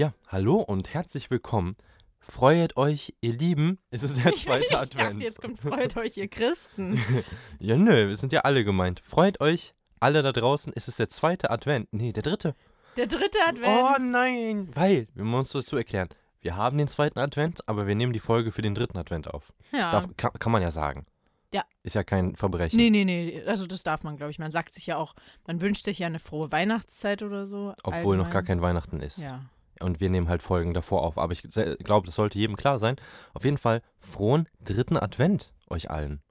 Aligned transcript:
Ja, 0.00 0.14
hallo 0.28 0.54
und 0.62 0.94
herzlich 0.94 1.30
willkommen. 1.30 1.76
Freut 2.20 2.78
euch, 2.78 3.12
ihr 3.20 3.34
Lieben. 3.34 3.78
Es 3.90 4.02
ist 4.02 4.16
der 4.16 4.32
zweite 4.34 4.64
ich 4.64 4.74
Advent. 4.74 4.98
dachte, 4.98 5.22
jetzt 5.22 5.42
kommt 5.42 5.60
freut 5.60 5.94
euch, 5.98 6.16
ihr 6.16 6.26
Christen. 6.26 6.98
ja, 7.58 7.76
nö, 7.76 8.08
wir 8.08 8.16
sind 8.16 8.32
ja 8.32 8.40
alle 8.40 8.64
gemeint. 8.64 9.02
Freut 9.04 9.42
euch, 9.42 9.74
alle 10.00 10.22
da 10.22 10.32
draußen. 10.32 10.72
Es 10.74 10.88
ist 10.88 11.00
der 11.00 11.10
zweite 11.10 11.50
Advent. 11.50 11.88
Nee, 11.92 12.12
der 12.14 12.22
dritte. 12.22 12.54
Der 12.96 13.08
dritte 13.08 13.36
Advent. 13.46 13.78
Oh 13.78 14.02
nein. 14.02 14.70
Weil, 14.72 15.06
wir 15.12 15.24
müssen 15.24 15.40
uns 15.40 15.52
dazu 15.52 15.76
erklären. 15.76 16.08
Wir 16.40 16.56
haben 16.56 16.78
den 16.78 16.88
zweiten 16.88 17.18
Advent, 17.18 17.68
aber 17.68 17.86
wir 17.86 17.94
nehmen 17.94 18.14
die 18.14 18.20
Folge 18.20 18.52
für 18.52 18.62
den 18.62 18.74
dritten 18.74 18.96
Advent 18.96 19.28
auf. 19.28 19.52
ja. 19.70 19.92
Darf, 19.92 20.06
kann, 20.16 20.32
kann 20.32 20.50
man 20.50 20.62
ja 20.62 20.70
sagen. 20.70 21.04
Ja. 21.52 21.64
Ist 21.82 21.94
ja 21.94 22.04
kein 22.04 22.36
Verbrechen. 22.36 22.78
Nee, 22.78 22.88
nee, 22.88 23.04
nee. 23.04 23.42
Also 23.46 23.66
das 23.66 23.82
darf 23.82 24.02
man, 24.02 24.16
glaube 24.16 24.30
ich. 24.30 24.38
Man 24.38 24.50
sagt 24.50 24.72
sich 24.72 24.86
ja 24.86 24.96
auch, 24.96 25.14
man 25.46 25.60
wünscht 25.60 25.84
sich 25.84 25.98
ja 25.98 26.06
eine 26.06 26.20
frohe 26.20 26.50
Weihnachtszeit 26.50 27.22
oder 27.22 27.44
so. 27.44 27.74
Obwohl 27.82 28.16
noch 28.16 28.30
gar 28.30 28.36
allgemein. 28.36 28.46
kein 28.46 28.62
Weihnachten 28.62 29.00
ist. 29.00 29.18
Ja. 29.18 29.42
Und 29.82 30.00
wir 30.00 30.10
nehmen 30.10 30.28
halt 30.28 30.42
Folgen 30.42 30.74
davor 30.74 31.02
auf. 31.02 31.18
Aber 31.18 31.32
ich 31.32 31.42
glaube, 31.42 32.06
das 32.06 32.14
sollte 32.14 32.38
jedem 32.38 32.56
klar 32.56 32.78
sein. 32.78 32.96
Auf 33.34 33.44
jeden 33.44 33.58
Fall 33.58 33.82
frohen 33.98 34.48
dritten 34.62 34.96
Advent 34.96 35.52
euch 35.68 35.90
allen. 35.90 36.22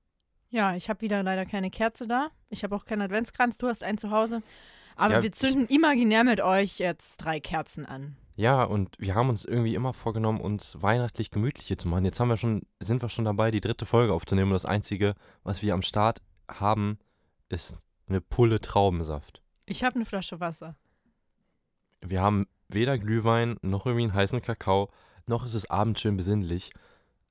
Ja, 0.50 0.76
ich 0.76 0.90
habe 0.90 1.02
wieder 1.02 1.22
leider 1.24 1.46
keine 1.46 1.70
Kerze 1.70 2.08
da. 2.08 2.30
Ich 2.50 2.64
habe 2.64 2.76
auch 2.76 2.86
keinen 2.86 3.02
Adventskranz. 3.02 3.58
Du 3.58 3.68
hast 3.68 3.84
einen 3.84 3.98
zu 3.98 4.12
Hause. 4.12 4.42
Aber 4.96 5.16
Ja, 5.16 5.24
wir 5.24 5.32
zünden 5.32 5.68
imaginär 5.68 6.24
mit 6.24 6.42
euch 6.42 6.80
jetzt 6.80 7.18
drei 7.18 7.40
Kerzen 7.40 7.86
an. 7.86 8.18
Ja, 8.36 8.64
und 8.64 8.96
wir 8.98 9.16
haben 9.16 9.30
uns 9.30 9.46
irgendwie 9.46 9.76
immer 9.76 9.94
vorgenommen, 9.94 10.40
uns 10.40 10.82
weihnachtlich 10.82 11.30
gemütlich 11.30 11.68
hier 11.68 11.78
zu 11.78 11.88
machen. 11.88 12.06
Jetzt 12.06 12.20
haben 12.20 12.30
wir 12.30 12.38
schon, 12.38 12.62
sind 12.80 13.02
wir 13.02 13.10
schon 13.10 13.26
dabei, 13.26 13.52
die 13.52 13.60
dritte 13.62 13.86
Folge 13.86 14.14
aufzunehmen. 14.14 14.52
Und 14.52 14.56
das 14.56 14.66
Einzige, 14.66 15.16
was 15.44 15.62
wir 15.62 15.74
am 15.74 15.82
Start 15.82 16.22
haben, 16.50 17.00
ist 17.50 17.78
eine 18.08 18.22
Pulle 18.22 18.60
Traubensaft. 18.62 19.42
Ich 19.66 19.84
habe 19.84 19.96
eine 19.96 20.06
Flasche 20.06 20.40
Wasser. 20.40 20.76
Wir 22.02 22.22
haben 22.22 22.48
weder 22.70 22.98
Glühwein 22.98 23.58
noch 23.62 23.86
irgendwie 23.86 24.04
einen 24.04 24.14
heißen 24.14 24.42
Kakao, 24.42 24.90
noch 25.26 25.44
ist 25.44 25.54
es 25.54 25.70
abends 25.70 26.02
schön 26.02 26.18
besinnlich. 26.18 26.72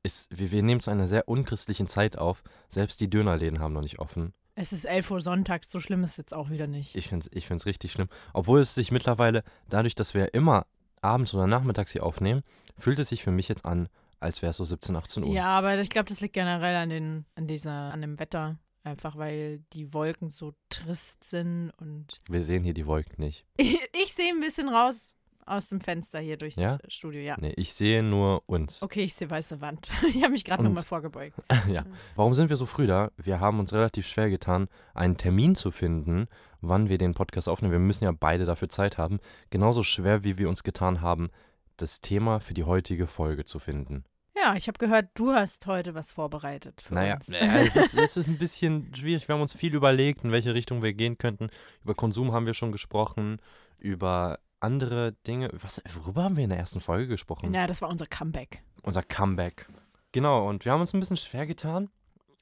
Ist, 0.03 0.39
wir, 0.39 0.53
wir 0.53 0.63
nehmen 0.63 0.81
zu 0.81 0.91
einer 0.91 1.09
sehr 1.09 1.29
unchristlichen 1.29 1.89
Zeit 1.89 2.19
auf. 2.19 2.43
Selbst 2.69 3.01
die 3.01 3.11
Dönerläden 3.11 3.59
haben 3.59 3.73
noch 3.73 3.83
nicht 3.83 3.99
offen. 3.99 4.33
Es 4.55 4.73
ist 4.73 4.85
11 4.85 5.11
Uhr 5.11 5.21
sonntags, 5.21 5.71
so 5.71 5.81
schlimm 5.81 6.03
ist 6.03 6.13
es 6.13 6.17
jetzt 6.17 6.35
auch 6.35 6.51
wieder 6.51 6.67
nicht. 6.67 6.97
Ich 6.97 7.09
finde 7.09 7.27
es 7.27 7.37
ich 7.37 7.47
find's 7.47 7.67
richtig 7.67 7.93
schlimm. 7.93 8.09
Obwohl 8.33 8.61
es 8.61 8.75
sich 8.75 8.91
mittlerweile, 8.91 9.45
dadurch, 9.69 9.95
dass 9.95 10.15
wir 10.15 10.35
immer 10.35 10.67
abends 11.01 11.33
oder 11.33 11.47
nachmittags 11.47 11.93
hier 11.93 12.05
aufnehmen, 12.05 12.43
fühlt 12.77 12.99
es 12.99 13.09
sich 13.09 13.23
für 13.23 13.31
mich 13.31 13.49
jetzt 13.49 13.65
an, 13.65 13.89
als 14.19 14.43
wäre 14.43 14.51
es 14.51 14.57
so 14.57 14.65
17, 14.65 14.97
18 14.97 15.23
Uhr. 15.25 15.33
Ja, 15.33 15.47
aber 15.47 15.79
ich 15.79 15.91
glaube, 15.91 16.09
das 16.09 16.21
liegt 16.21 16.35
generell 16.35 16.75
an, 16.75 16.89
den, 16.89 17.25
an, 17.37 17.47
dieser, 17.47 17.93
an 17.93 18.01
dem 18.01 18.19
Wetter. 18.19 18.59
Einfach 18.83 19.17
weil 19.17 19.61
die 19.73 19.93
Wolken 19.93 20.31
so 20.31 20.55
trist 20.71 21.23
sind 21.23 21.71
und 21.79 22.19
Wir 22.29 22.43
sehen 22.43 22.65
hier 22.65 22.75
die 22.75 22.87
Wolken 22.87 23.23
nicht. 23.23 23.45
ich 23.59 24.13
sehe 24.13 24.33
ein 24.33 24.41
bisschen 24.41 24.69
raus 24.69 25.15
aus 25.51 25.69
dem 25.69 25.81
Fenster 25.81 26.21
hier 26.21 26.37
durchs 26.37 26.57
Ja? 26.57 26.79
Studio, 26.89 27.21
ja. 27.21 27.37
Nee, 27.41 27.53
ich 27.57 27.73
sehe 27.73 28.03
nur 28.03 28.43
uns. 28.47 28.83
Okay, 28.83 29.03
ich 29.03 29.15
sehe 29.15 29.31
weiße 29.31 29.61
Wand. 29.61 29.89
Ich 30.09 30.23
habe 30.23 30.31
mich 30.33 30.45
gerade 30.45 30.63
nochmal 30.63 30.85
vorgebeugt. 30.85 31.37
ja. 31.69 31.85
Warum 32.17 32.35
sind 32.35 32.49
wir 32.51 32.57
so 32.57 32.67
früh 32.67 32.87
da? 32.87 33.11
Wir 33.17 33.41
haben 33.41 33.59
uns 33.61 33.73
relativ 33.73 34.07
schwer 34.07 34.31
getan, 34.31 34.69
einen 34.95 35.17
Termin 35.17 35.55
zu 35.55 35.71
finden, 35.71 36.27
wann 36.61 36.89
wir 36.89 36.99
den 36.99 37.15
Podcast 37.15 37.49
aufnehmen. 37.49 37.73
Wir 37.73 37.79
müssen 37.79 38.05
ja 38.05 38.13
beide 38.13 38.45
dafür 38.45 38.69
Zeit 38.69 38.99
haben. 38.99 39.19
Genauso 39.51 39.83
schwer, 39.83 40.25
wie 40.25 40.39
wir 40.39 40.49
uns 40.49 40.63
getan 40.63 41.01
haben, 41.01 41.31
das 41.77 42.01
Thema 42.01 42.41
für 42.41 42.55
die 42.55 42.65
heutige 42.65 43.07
Folge 43.07 43.45
zu 43.45 43.59
finden. 43.59 44.05
Ja, 44.41 44.55
ich 44.55 44.69
habe 44.69 44.79
gehört, 44.79 45.09
du 45.15 45.33
hast 45.33 45.67
heute 45.67 45.95
was 45.95 46.13
vorbereitet 46.13 46.81
für 46.81 46.95
Naja, 46.95 47.15
uns. 47.15 47.29
äh, 47.29 47.39
es, 47.67 47.75
ist, 47.77 47.95
es 47.99 48.17
ist 48.17 48.29
ein 48.29 48.39
bisschen 48.39 48.95
schwierig. 48.95 49.27
Wir 49.29 49.35
haben 49.35 49.43
uns 49.43 49.53
viel 49.53 49.75
überlegt, 49.75 50.23
in 50.25 50.31
welche 50.31 50.55
Richtung 50.55 50.81
wir 50.83 50.93
gehen 50.93 51.19
könnten. 51.19 51.49
Über 51.83 51.95
Konsum 51.95 52.33
haben 52.33 52.47
wir 52.47 52.55
schon 52.55 52.71
gesprochen, 52.73 53.41
über 53.79 54.39
andere 54.61 55.13
Dinge. 55.27 55.51
Was, 55.53 55.81
worüber 55.95 56.25
haben 56.25 56.37
wir 56.37 56.45
in 56.45 56.51
der 56.51 56.59
ersten 56.59 56.81
Folge 56.81 57.09
gesprochen? 57.09 57.53
Ja, 57.55 57.67
das 57.67 57.83
war 57.83 57.89
unser 57.89 58.07
Comeback. 58.07 58.63
Unser 58.83 59.03
Comeback. 59.03 59.69
Genau, 60.13 60.49
und 60.49 60.65
wir 60.65 60.73
haben 60.73 60.81
uns 60.81 60.95
ein 60.95 61.01
bisschen 61.01 61.17
schwer 61.17 61.47
getan. 61.47 61.91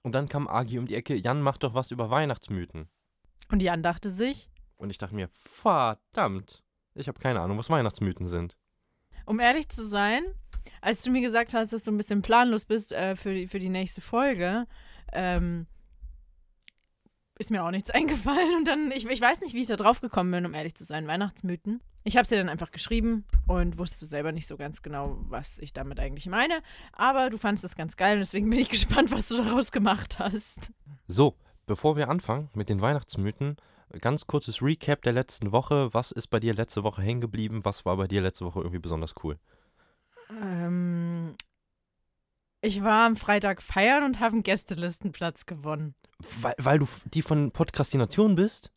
Und 0.02 0.12
dann 0.14 0.28
kam 0.28 0.46
Agi 0.48 0.78
um 0.78 0.86
die 0.86 0.94
Ecke, 0.94 1.14
Jan 1.16 1.42
macht 1.42 1.62
doch 1.64 1.74
was 1.74 1.91
über 1.91 2.10
Weihnachtsmythen. 2.10 2.88
Und 3.50 3.60
Jan 3.62 3.82
dachte 3.82 4.08
sich, 4.08 4.48
Und 4.76 4.91
ich 4.91 4.98
dachte 4.98 5.14
mir, 5.14 5.28
verdammt, 5.32 6.62
ich 6.94 7.08
habe 7.08 7.18
keine 7.18 7.41
Ahnung, 7.41 7.58
was 7.58 7.70
Weihnachtsmythen 7.70 8.26
sind. 8.26 8.56
um 9.24 9.41
ehrlich 9.41 9.68
zu 9.68 9.84
sein, 9.86 10.22
als 10.80 11.02
du 11.02 11.10
mir 11.10 11.20
gesagt 11.22 11.54
hast, 11.54 11.72
dass 11.72 11.82
du 11.84 11.91
ein 11.91 11.96
bisschen 11.96 12.22
planlos 12.22 12.64
bist 12.64 12.92
äh, 12.92 13.16
für, 13.16 13.34
die, 13.34 13.46
für 13.48 13.58
die 13.58 13.68
nächste 13.68 14.00
Folge, 14.00 14.66
ähm, 15.12 15.66
ist 17.38 17.50
mir 17.50 17.64
auch 17.64 17.70
nichts 17.70 17.91
eingefallen. 17.92 18.56
Und 18.56 18.69
dann, 18.69 18.91
ich, 18.91 19.06
ich 19.06 19.20
weiß 19.20 19.41
nicht, 19.41 19.54
wie 19.54 19.62
ich 19.62 19.69
da 19.69 19.76
drauf 19.76 20.00
gekommen 20.00 20.30
bin, 20.30 20.47
um 20.47 20.54
ehrlich 20.54 20.74
zu 20.74 20.84
sein, 20.84 21.06
Weihnachtsmythen. 21.06 21.80
Ich 22.04 22.16
habe 22.16 22.26
sie 22.26 22.36
dann 22.36 22.48
einfach 22.48 22.70
geschrieben 22.70 23.24
und 23.48 23.78
wusste 23.78 24.04
selber 24.04 24.30
nicht 24.30 24.47
so 24.47 24.56
ganz 24.56 24.82
genau, 24.82 25.19
was 25.28 25.58
ich 25.58 25.72
damit 25.72 25.98
eigentlich 25.98 26.26
meine. 26.26 26.62
Aber 26.92 27.30
du 27.30 27.36
fandest 27.36 27.64
es 27.64 27.74
ganz 27.74 27.97
geil 27.97 28.14
und 28.14 28.20
deswegen 28.20 28.48
bin 28.48 28.60
ich 28.60 28.69
gespannt, 28.70 29.10
was 29.10 29.28
du 29.28 29.42
daraus 29.42 29.72
gemacht 29.72 30.19
hast. 30.19 30.70
So, 31.08 31.36
bevor 31.66 31.97
wir 31.97 32.08
anfangen 32.08 32.48
mit 32.54 32.69
den 32.69 32.80
Weihnachtsmythen, 32.80 33.56
ganz 34.00 34.26
kurzes 34.26 34.62
Recap 34.62 35.03
der 35.03 35.12
letzten 35.12 35.53
Woche. 35.53 35.92
Was 35.92 36.12
ist 36.12 36.28
bei 36.28 36.41
dir 36.41 36.54
letzte 36.54 36.84
Woche 36.84 37.03
hängen 37.03 37.20
geblieben? 37.20 37.64
Was 37.64 37.84
war 37.84 37.97
bei 37.97 38.06
dir 38.06 38.20
letzte 38.20 38.44
Woche 38.44 38.60
irgendwie 38.60 38.78
besonders 38.78 39.14
cool? 39.24 39.38
Ähm, 40.30 41.34
ich 42.60 42.82
war 42.82 43.06
am 43.06 43.16
Freitag 43.16 43.62
feiern 43.62 44.04
und 44.04 44.20
habe 44.20 44.34
einen 44.34 44.42
Gästelistenplatz 44.42 45.47
gewonnen. 45.47 45.94
Weil, 46.19 46.54
weil 46.59 46.78
du 46.78 46.87
die 47.12 47.22
von 47.22 47.50
Podcastination 47.50 48.34
bist? 48.37 48.72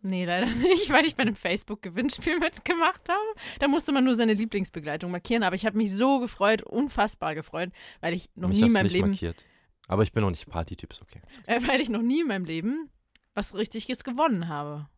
Nee, 0.00 0.24
leider 0.24 0.46
nicht, 0.62 0.90
weil 0.90 1.04
ich 1.06 1.16
bei 1.16 1.22
einem 1.22 1.36
Facebook-Gewinnspiel 1.36 2.38
mitgemacht 2.38 3.08
habe. 3.08 3.58
Da 3.58 3.68
musste 3.68 3.92
man 3.92 4.04
nur 4.04 4.14
seine 4.14 4.34
Lieblingsbegleitung 4.34 5.10
markieren. 5.10 5.42
Aber 5.42 5.56
ich 5.56 5.66
habe 5.66 5.76
mich 5.76 5.92
so 5.92 6.20
gefreut, 6.20 6.62
unfassbar 6.62 7.34
gefreut, 7.34 7.70
weil 8.00 8.14
ich 8.14 8.30
noch 8.34 8.48
Mich 8.48 8.60
nie 8.60 8.66
in 8.66 8.72
meinem 8.72 8.84
nicht 8.84 8.92
Leben, 8.92 9.10
markiert. 9.10 9.44
Aber 9.88 10.02
ich 10.02 10.12
bin 10.12 10.22
noch 10.22 10.30
nicht 10.30 10.46
Partytyp, 10.46 10.92
ist 10.92 11.02
okay. 11.02 11.20
äh, 11.46 11.60
weil 11.66 11.80
ich 11.80 11.88
noch 11.88 12.02
nie 12.02 12.20
in 12.20 12.28
meinem 12.28 12.44
Leben 12.44 12.90
was 13.34 13.54
Richtiges 13.54 14.04
gewonnen 14.04 14.48
habe. 14.48 14.88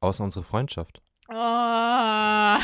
Außer 0.00 0.22
unsere 0.24 0.44
Freundschaft. 0.44 1.00
Oh. 1.28 1.32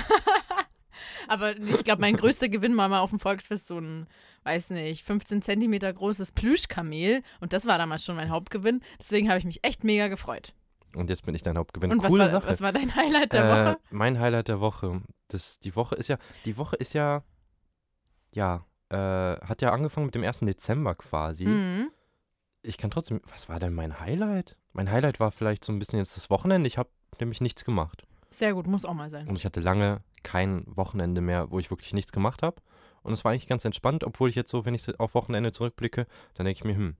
Aber 1.29 1.57
ich 1.57 1.85
glaube, 1.85 2.01
mein 2.01 2.17
größter 2.17 2.49
Gewinn 2.49 2.77
war 2.77 2.89
mal 2.89 3.01
auf 3.01 3.11
dem 3.11 3.19
Volksfest 3.19 3.67
so 3.67 3.79
ein, 3.79 4.07
weiß 4.45 4.71
nicht, 4.71 5.05
15 5.05 5.43
Zentimeter 5.43 5.93
großes 5.93 6.33
Plüschkamel. 6.33 7.23
Und 7.41 7.53
das 7.53 7.67
war 7.67 7.79
damals 7.79 8.05
schon 8.05 8.17
mein 8.17 8.31
Hauptgewinn. 8.31 8.81
Deswegen 8.99 9.29
habe 9.29 9.39
ich 9.39 9.45
mich 9.45 9.65
echt 9.65 9.85
mega 9.85 10.09
gefreut. 10.09 10.55
Und 10.95 11.09
jetzt 11.09 11.25
bin 11.25 11.35
ich 11.35 11.43
dein 11.43 11.57
Hauptgewinn. 11.57 11.91
Und 11.91 12.03
was 12.03 12.11
Coole 12.11 12.25
war, 12.25 12.31
Sache. 12.31 12.47
was 12.47 12.61
war 12.61 12.73
dein 12.73 12.95
Highlight 12.95 13.33
der 13.33 13.45
äh, 13.45 13.49
Woche? 13.49 13.79
Mein 13.91 14.19
Highlight 14.19 14.49
der 14.49 14.61
Woche. 14.61 15.01
Das, 15.29 15.59
die 15.59 15.75
Woche 15.75 15.95
ist 15.95 16.09
ja, 16.09 16.19
die 16.45 16.57
Woche 16.59 16.77
ist 16.77 16.93
ja, 16.93 17.23
ja, 18.33 18.67
äh, 18.91 18.97
hat 18.97 19.63
ja 19.63 19.73
angefangen 19.73 20.07
mit 20.07 20.15
dem 20.15 20.25
1. 20.25 20.41
Dezember 20.41 20.95
quasi. 20.95 21.47
Mhm. 21.47 21.91
Ich 22.63 22.77
kann 22.79 22.91
trotzdem, 22.91 23.21
was 23.29 23.49
war 23.49 23.59
denn 23.59 23.75
mein 23.75 24.01
Highlight? 24.01 24.57
Mein 24.73 24.91
Highlight 24.91 25.19
war 25.19 25.33
vielleicht 25.33 25.65
so 25.65 25.73
ein 25.73 25.79
bisschen 25.79 25.99
jetzt 25.99 26.17
das 26.17 26.31
Wochenende. 26.31 26.69
Ich 26.69 26.79
habe 26.79 26.91
nämlich 27.19 27.41
nichts 27.41 27.65
gemacht. 27.65 28.07
Sehr 28.31 28.55
gut, 28.55 28.67
muss 28.67 28.85
auch 28.85 28.95
mal 28.95 29.11
sein. 29.11 29.29
Und 29.29 29.37
ich 29.37 29.45
hatte 29.45 29.61
lange 29.61 30.03
kein 30.23 30.65
Wochenende 30.67 31.21
mehr, 31.21 31.51
wo 31.51 31.59
ich 31.59 31.71
wirklich 31.71 31.93
nichts 31.93 32.13
gemacht 32.13 32.43
habe. 32.43 32.57
Und 33.03 33.13
es 33.13 33.25
war 33.25 33.33
eigentlich 33.33 33.47
ganz 33.47 33.65
entspannt, 33.65 34.05
obwohl 34.05 34.29
ich 34.29 34.35
jetzt 34.35 34.51
so, 34.51 34.65
wenn 34.65 34.75
ich 34.75 34.99
auf 35.01 35.15
Wochenende 35.15 35.53
zurückblicke, 35.53 36.07
dann 36.35 36.47
denke 36.47 36.59
ich 36.59 36.65
mir, 36.65 36.75
hm, 36.77 36.97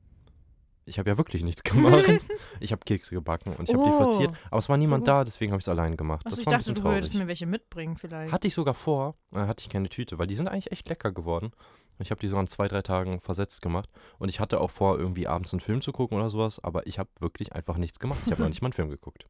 ich 0.85 0.99
habe 0.99 1.11
ja 1.11 1.17
wirklich 1.17 1.45
nichts 1.45 1.63
gemacht. 1.65 2.25
ich 2.61 2.73
habe 2.73 2.85
Kekse 2.85 3.15
gebacken 3.15 3.55
und 3.55 3.69
ich 3.69 3.75
habe 3.75 3.85
die 3.85 3.91
Oh, 3.91 3.99
verziert. 4.11 4.33
Aber 4.51 4.59
es 4.59 4.69
war 4.69 4.77
niemand 4.77 5.07
da, 5.07 5.23
deswegen 5.25 5.53
habe 5.53 5.61
ich 5.61 5.65
es 5.65 5.69
allein 5.69 5.97
gemacht. 5.97 6.27
Achso, 6.27 6.31
das 6.31 6.41
ich 6.41 6.47
war 6.47 6.55
ein 6.55 6.59
dachte, 6.59 6.75
du 6.75 6.81
traurig. 6.81 6.97
würdest 6.99 7.15
mir 7.15 7.29
welche 7.29 7.47
mitbringen 7.47 7.97
vielleicht. 7.97 8.33
Hatte 8.33 8.49
ich 8.49 8.55
sogar 8.55 8.75
vor, 8.75 9.15
äh, 9.33 9.37
hatte 9.47 9.63
ich 9.63 9.69
keine 9.71 9.89
Tüte, 9.89 10.19
weil 10.19 10.27
die 10.27 10.35
sind 10.37 10.49
eigentlich 10.49 10.73
echt 10.73 10.89
lecker 10.89 11.13
geworden. 11.13 11.53
Ich 11.99 12.11
habe 12.11 12.21
die 12.21 12.27
so 12.29 12.37
an 12.37 12.49
zwei, 12.49 12.67
drei 12.67 12.83
Tagen 12.83 13.21
versetzt 13.21 13.63
gemacht. 13.63 13.89
Und 14.19 14.29
ich 14.29 14.41
hatte 14.41 14.61
auch 14.61 14.71
vor, 14.71 14.99
irgendwie 14.99 15.29
abends 15.29 15.53
einen 15.53 15.61
Film 15.61 15.83
zu 15.83 15.93
gucken 15.93 16.19
oder 16.19 16.31
sowas, 16.31 16.59
aber 16.59 16.87
ich 16.87 16.99
habe 16.99 17.11
wirklich 17.21 17.53
einfach 17.53 17.77
nichts 17.77 18.01
gemacht. 18.01 18.19
Ich 18.27 18.33
habe 18.33 18.43
noch 18.43 18.49
nicht 18.49 18.61
mal 18.63 18.69
einen 18.69 18.73
Film 18.73 18.89
geguckt. 18.89 19.27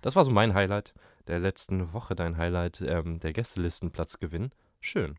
Das 0.00 0.14
war 0.14 0.22
so 0.22 0.30
mein 0.30 0.54
Highlight 0.54 0.94
der 1.26 1.40
letzten 1.40 1.92
Woche, 1.92 2.14
dein 2.14 2.36
Highlight, 2.36 2.82
ähm, 2.82 3.18
der 3.18 3.32
Gästelistenplatzgewinn. 3.32 4.50
Schön. 4.80 5.16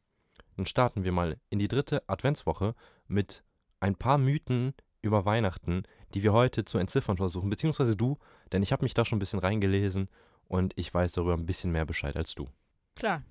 Dann 0.55 0.65
starten 0.65 1.03
wir 1.03 1.11
mal 1.11 1.37
in 1.49 1.59
die 1.59 1.67
dritte 1.67 2.03
Adventswoche 2.07 2.75
mit 3.07 3.43
ein 3.79 3.95
paar 3.95 4.17
Mythen 4.17 4.73
über 5.01 5.25
Weihnachten, 5.25 5.83
die 6.13 6.23
wir 6.23 6.33
heute 6.33 6.65
zu 6.65 6.77
entziffern 6.77 7.17
versuchen, 7.17 7.49
beziehungsweise 7.49 7.95
du, 7.95 8.17
denn 8.51 8.63
ich 8.63 8.71
habe 8.71 8.83
mich 8.83 8.93
da 8.93 9.05
schon 9.05 9.17
ein 9.17 9.19
bisschen 9.19 9.39
reingelesen 9.39 10.09
und 10.47 10.73
ich 10.77 10.93
weiß 10.93 11.11
darüber 11.13 11.33
ein 11.33 11.45
bisschen 11.45 11.71
mehr 11.71 11.85
Bescheid 11.85 12.15
als 12.15 12.33
du. 12.35 12.47
Klar, 12.95 13.21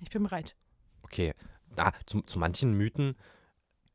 ich 0.00 0.10
bin 0.10 0.22
bereit. 0.24 0.56
Okay, 1.02 1.34
ah, 1.76 1.92
zu, 2.06 2.22
zu 2.22 2.38
manchen 2.38 2.72
Mythen 2.74 3.14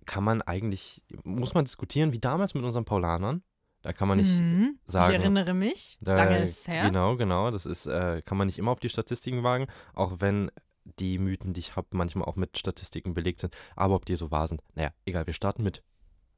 kann 0.06 0.24
man 0.24 0.42
eigentlich, 0.42 1.04
muss 1.24 1.54
man 1.54 1.66
diskutieren, 1.66 2.14
wie 2.14 2.20
damals 2.20 2.54
mit 2.54 2.64
unseren 2.64 2.86
Paulanern. 2.86 3.44
Da 3.82 3.94
kann 3.94 4.08
man 4.08 4.18
nicht 4.18 4.30
Mhm. 4.32 4.78
sagen- 4.86 5.14
Ich 5.14 5.20
erinnere 5.20 5.54
mich. 5.54 5.98
Da, 6.02 6.16
Lange 6.16 6.44
ist 6.44 6.60
es 6.62 6.68
her. 6.68 6.86
Genau, 6.86 7.16
genau. 7.16 7.50
Das 7.52 7.66
ist, 7.66 7.86
äh, 7.86 8.22
kann 8.24 8.38
man 8.38 8.48
nicht 8.48 8.60
immer 8.60 8.72
auf 8.72 8.80
die 8.80 8.90
Statistiken 8.90 9.42
wagen, 9.44 9.68
auch 9.94 10.16
wenn 10.20 10.52
die 11.00 11.18
Mythen, 11.20 11.54
die 11.54 11.60
ich 11.60 11.76
habe, 11.76 11.88
manchmal 11.92 12.28
auch 12.28 12.36
mit 12.36 12.58
Statistiken 12.58 13.14
belegt 13.14 13.40
sind. 13.40 13.56
Aber 13.76 13.96
ob 13.96 14.06
die 14.06 14.16
so 14.16 14.32
wahr 14.32 14.48
sind, 14.48 14.62
naja, 14.76 14.92
egal, 15.06 15.28
wir 15.28 15.34
starten 15.34 15.64
mit 15.64 15.84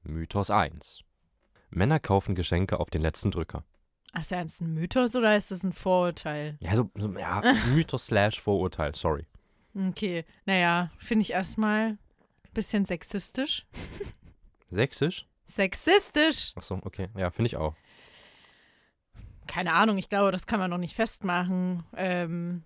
Mythos 0.03 0.49
1. 0.49 1.01
Männer 1.69 1.99
kaufen 1.99 2.35
Geschenke 2.35 2.79
auf 2.79 2.89
den 2.89 3.01
letzten 3.01 3.31
Drücker. 3.31 3.63
Ach, 4.13 4.21
ist 4.21 4.31
ja 4.31 4.41
jetzt 4.41 4.61
ein 4.61 4.73
Mythos 4.73 5.15
oder 5.15 5.37
ist 5.37 5.51
das 5.51 5.63
ein 5.63 5.71
Vorurteil? 5.71 6.57
Ja, 6.61 6.75
so, 6.75 6.89
so 6.95 7.11
ja, 7.13 7.41
Mythos 7.73 8.07
slash 8.07 8.41
Vorurteil, 8.41 8.95
sorry. 8.95 9.25
Okay, 9.73 10.25
naja, 10.45 10.91
finde 10.97 11.21
ich 11.21 11.31
erstmal 11.31 11.91
ein 11.91 11.99
bisschen 12.53 12.83
sexistisch. 12.83 13.65
Sächsisch? 14.69 15.27
Sexistisch! 15.45 16.53
Achso, 16.55 16.79
okay. 16.83 17.09
Ja, 17.15 17.31
finde 17.31 17.47
ich 17.47 17.57
auch. 17.57 17.75
Keine 19.47 19.73
Ahnung, 19.73 19.97
ich 19.97 20.09
glaube, 20.09 20.31
das 20.31 20.45
kann 20.45 20.59
man 20.59 20.69
noch 20.69 20.77
nicht 20.77 20.95
festmachen. 20.95 21.83
Ähm, 21.95 22.63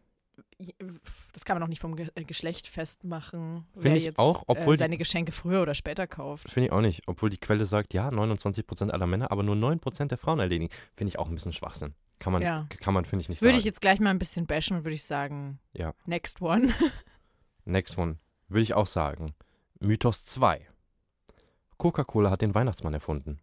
das 1.33 1.43
kann 1.45 1.55
man 1.55 1.61
noch 1.61 1.67
nicht 1.67 1.81
vom 1.81 1.95
Ge 1.95 2.09
äh, 2.15 2.23
Geschlecht 2.23 2.67
festmachen. 2.67 3.65
Finde 3.73 3.83
wer 3.89 3.95
ich 3.97 4.03
jetzt, 4.05 4.19
auch, 4.19 4.43
obwohl 4.47 4.73
äh, 4.73 4.77
die- 4.77 4.79
seine 4.79 4.97
Geschenke 4.97 5.31
früher 5.31 5.61
oder 5.61 5.75
später 5.75 6.07
kauft. 6.07 6.49
Finde 6.49 6.67
ich 6.67 6.71
auch 6.73 6.81
nicht. 6.81 7.03
Obwohl 7.07 7.29
die 7.29 7.37
Quelle 7.37 7.65
sagt, 7.65 7.93
ja, 7.93 8.07
29% 8.09 8.89
aller 8.91 9.07
Männer, 9.07 9.31
aber 9.31 9.43
nur 9.43 9.55
9% 9.55 10.05
der 10.07 10.17
Frauen 10.17 10.39
erledigen. 10.39 10.69
Finde 10.95 11.09
ich 11.09 11.19
auch 11.19 11.27
ein 11.27 11.35
bisschen 11.35 11.53
Schwachsinn. 11.53 11.93
Kann 12.19 12.31
man, 12.31 12.41
Ja. 12.41 12.67
kann 12.79 12.93
man 12.93 13.03
finde 13.05 13.23
ich, 13.23 13.29
nicht 13.29 13.41
Würde 13.41 13.53
sagen. 13.53 13.59
ich 13.59 13.65
jetzt 13.65 13.81
gleich 13.81 13.99
mal 13.99 14.09
ein 14.11 14.19
bisschen 14.19 14.47
bashen 14.47 14.77
und 14.77 14.85
würde 14.85 14.95
ich 14.95 15.03
sagen, 15.03 15.59
Ja. 15.73 15.93
next 16.05 16.41
one. 16.41 16.69
Next 17.65 17.97
one. 17.97 18.17
Würde 18.47 18.61
ich 18.61 18.73
auch 18.75 18.87
sagen. 18.87 19.33
Mythos 19.79 20.23
2. 20.25 20.65
Coca-Cola 21.77 22.29
hat 22.29 22.41
den 22.41 22.55
Weihnachtsmann 22.55 22.93
erfunden. 22.93 23.39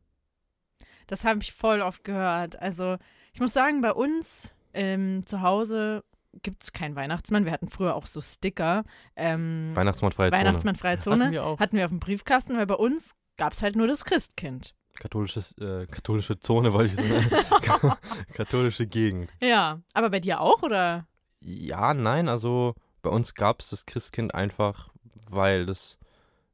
Das 1.09 1.25
habe 1.25 1.41
ich 1.43 1.53
voll 1.53 1.81
oft 1.83 2.05
gehört. 2.05 2.57
Also, 2.61 2.97
ich 3.35 3.41
muss 3.41 3.53
sagen, 3.53 3.81
bei 3.83 3.93
uns 3.93 4.55
ähm, 4.73 5.27
zu 5.27 5.43
Hause 5.43 6.05
gibt 6.43 6.63
es 6.63 6.73
keinen 6.73 6.97
Weihnachtsmann. 6.97 7.45
Wir 7.45 7.53
hatten 7.53 7.69
früher 7.69 7.95
auch 7.95 8.07
so 8.07 8.21
Sticker. 8.21 8.85
Ähm, 9.17 9.73
Weihnachtsmann 9.75 10.13
freie 10.13 10.31
Zone. 10.31 10.41
Weihnachtsmann 10.41 10.77
freie 10.77 10.99
Zone. 10.99 11.25
Hatten 11.25 11.33
wir 11.33 11.45
auch. 11.45 11.61
Hatten 11.61 11.77
wir 11.77 11.85
auf 11.85 11.91
dem 11.91 12.01
Briefkasten, 12.01 12.57
weil 12.57 12.67
bei 12.67 12.75
uns 12.75 13.15
gab 13.37 13.53
es 13.53 13.63
halt 13.63 13.77
nur 13.77 13.87
das 13.87 14.05
Christkind. 14.05 14.75
Katholisches, 14.95 15.57
äh, 15.59 15.87
katholische 15.87 16.39
Zone, 16.39 16.73
wollte 16.73 16.95
ich 16.95 17.01
so 17.01 17.15
nennen. 17.15 17.31
katholische 18.35 18.87
Gegend. 18.87 19.33
Ja, 19.41 19.81
aber 19.95 20.11
bei 20.11 20.21
dir 20.21 20.41
auch, 20.41 20.63
oder? 20.63 21.07
Ja, 21.41 21.95
nein, 21.95 22.29
also 22.29 22.75
bei 23.01 23.11
uns 23.11 23.35
gab 23.35 23.61
es 23.61 23.71
das 23.71 23.87
Christkind 23.87 24.35
einfach, 24.35 24.91
weil 25.29 25.67
das 25.67 25.99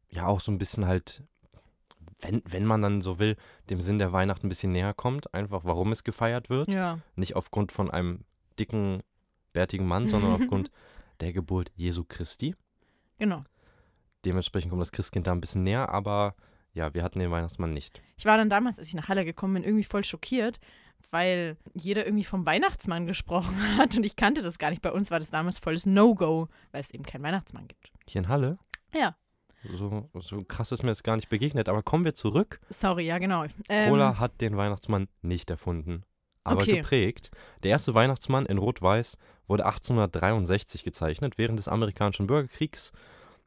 ja 0.09 0.27
auch 0.27 0.41
so 0.41 0.53
ein 0.53 0.59
bisschen 0.59 0.87
halt, 0.87 1.23
wenn, 2.21 2.43
wenn 2.47 2.65
man 2.65 2.81
dann 2.81 3.01
so 3.01 3.19
will, 3.19 3.37
dem 3.71 3.81
Sinn 3.81 3.99
der 3.99 4.13
Weihnacht 4.13 4.45
ein 4.45 4.49
bisschen 4.49 4.73
näher 4.73 4.95
kommt, 4.95 5.35
einfach 5.35 5.65
warum 5.65 5.93
es 5.93 6.05
gefeiert 6.05 6.49
wird. 6.49 6.69
Ja. 6.69 7.01
Nicht 7.17 7.37
aufgrund 7.37 7.73
von 7.73 7.91
einem 7.91 8.25
dicken, 8.59 9.03
bärtigen 9.53 9.87
Mann, 9.87 10.09
sondern 10.09 10.33
aufgrund 10.41 10.71
der 11.21 11.33
Geburt 11.33 11.71
Jesu 11.75 12.05
Christi. 12.07 12.55
Genau. 13.19 13.45
Dementsprechend 14.25 14.71
kommt 14.71 14.83
das 14.83 14.93
Christkind 14.93 15.27
da 15.27 15.33
ein 15.33 15.41
bisschen 15.41 15.63
näher, 15.63 15.89
aber 15.89 16.35
ja, 16.73 16.93
wir 16.95 17.03
hatten 17.03 17.19
den 17.19 17.31
Weihnachtsmann 17.31 17.73
nicht. 17.73 18.03
Ich 18.17 18.25
war 18.25 18.37
dann 18.37 18.51
damals, 18.51 18.79
als 18.79 18.89
ich 18.89 18.95
nach 18.95 19.09
Halle 19.09 19.25
gekommen 19.25 19.55
bin, 19.55 19.65
irgendwie 19.65 19.85
voll 19.85 20.05
schockiert, 20.05 20.59
weil 21.11 21.57
jeder 21.75 22.05
irgendwie 22.05 22.25
vom 22.25 22.47
Weihnachtsmann 22.47 23.07
gesprochen 23.07 23.57
hat 23.79 23.97
und 23.97 24.05
ich 24.05 24.17
kannte 24.17 24.43
das 24.43 24.59
gar 24.59 24.71
nicht. 24.71 24.83
Bei 24.83 24.93
uns 24.93 25.11
war 25.11 25.19
das 25.19 25.31
damals 25.31 25.59
volles 25.59 25.87
No-Go, 25.87 26.49
weil 26.73 26.81
es 26.81 26.91
eben 26.91 27.05
keinen 27.05 27.23
Weihnachtsmann 27.23 27.69
gibt. 27.69 27.91
Hier 28.07 28.21
in 28.21 28.29
Halle? 28.29 28.59
Ja. 28.95 29.17
So, 29.73 30.09
so 30.21 30.45
krass 30.45 30.71
ist 30.73 30.83
mir 30.83 30.91
das 30.91 31.03
gar 31.03 31.17
nicht 31.17 31.29
begegnet, 31.29 31.69
aber 31.69 31.83
kommen 31.83 32.05
wir 32.05 32.15
zurück. 32.15 32.61
Sorry, 32.71 33.07
ja, 33.07 33.19
genau. 33.19 33.45
Ähm, 33.69 33.91
Cola 33.91 34.19
hat 34.19 34.41
den 34.41 34.57
Weihnachtsmann 34.57 35.09
nicht 35.21 35.51
erfunden, 35.51 36.05
aber 36.49 36.63
Okay. 36.63 36.77
geprägt. 36.79 37.31
Der 37.63 37.71
erste 37.71 37.95
Weihnachtsmann 37.95 38.47
in 38.47 38.59
Rot-Weiß 38.59 39.17
wurde 39.47 39.65
1863 39.67 40.85
gezeichnet, 40.85 41.39
während 41.39 41.59
des 41.59 41.69
amerikanischen 41.69 42.27
Bürgerkriegs. 42.27 42.93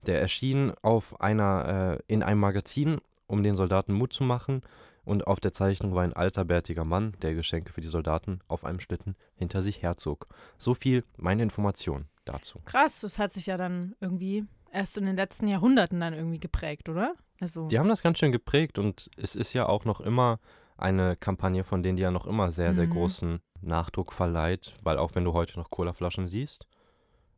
Der 0.07 0.19
erschien 0.19 0.74
auf 0.81 1.21
einer, 1.21 1.98
äh, 2.00 2.03
in 2.13 2.24
einem 2.24 2.39
Magazin, 2.39 3.00
um 3.27 3.44
den 3.44 3.56
Soldaten 3.56 3.94
Mut 3.94 4.13
zu 4.13 4.24
machen. 4.24 4.62
Und 5.03 5.25
auf 5.27 5.39
der 5.39 5.53
Zeichnung 5.53 5.94
war 5.95 6.03
ein 6.03 6.13
alter, 6.13 6.45
bärtiger 6.45 6.86
Mann, 6.86 7.13
der 7.21 7.33
Geschenke 7.33 7.74
für 7.74 7.81
die 7.81 7.88
Soldaten 7.88 8.39
auf 8.48 8.65
einem 8.65 8.80
Schlitten 8.80 9.15
hinter 9.36 9.62
sich 9.62 9.81
herzog. 9.81 10.27
So 10.57 10.74
viel 10.74 11.03
meine 11.18 11.42
Information 11.44 12.06
dazu. 12.25 12.59
Krass, 12.65 13.01
das 13.01 13.18
hat 13.19 13.31
sich 13.33 13.48
ja 13.48 13.57
dann 13.57 13.95
irgendwie 14.00 14.45
erst 14.71 14.98
in 14.98 15.06
den 15.06 15.15
letzten 15.15 15.48
Jahrhunderten 15.48 16.00
dann 16.00 16.13
irgendwie 16.13 16.39
geprägt, 16.39 16.88
oder? 16.88 17.13
Also, 17.39 17.68
Die 17.68 17.80
haben 17.80 17.89
das 17.89 18.03
ganz 18.03 18.19
schön 18.19 18.31
geprägt 18.31 18.77
und 18.77 19.09
es 19.18 19.36
ist 19.36 19.53
ja 19.53 19.68
auch 19.68 19.86
noch 19.86 20.00
immer 20.01 20.39
eine 20.81 21.16
Kampagne, 21.16 21.63
von 21.63 21.83
denen 21.83 21.95
die 21.98 22.04
ja 22.04 22.12
noch 22.12 22.25
immer 22.28 22.51
sehr, 22.51 22.74
sehr 22.74 22.88
Mhm. 22.88 22.92
großen 22.92 23.42
Nachdruck 23.62 24.12
verleiht, 24.13 24.74
weil 24.83 24.98
auch 24.98 25.16
wenn 25.16 25.24
du 25.24 25.33
heute 25.33 25.57
noch 25.60 25.69
Colaflaschen 25.69 26.28
siehst 26.28 26.68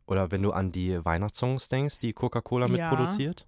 oder 0.05 0.31
wenn 0.31 0.41
du 0.41 0.51
an 0.51 0.71
die 0.71 1.03
Weihnachtssongs 1.03 1.67
denkst, 1.67 1.99
die 1.99 2.13
Coca-Cola 2.13 2.67
Ja. 2.67 2.71
mitproduziert, 2.89 3.47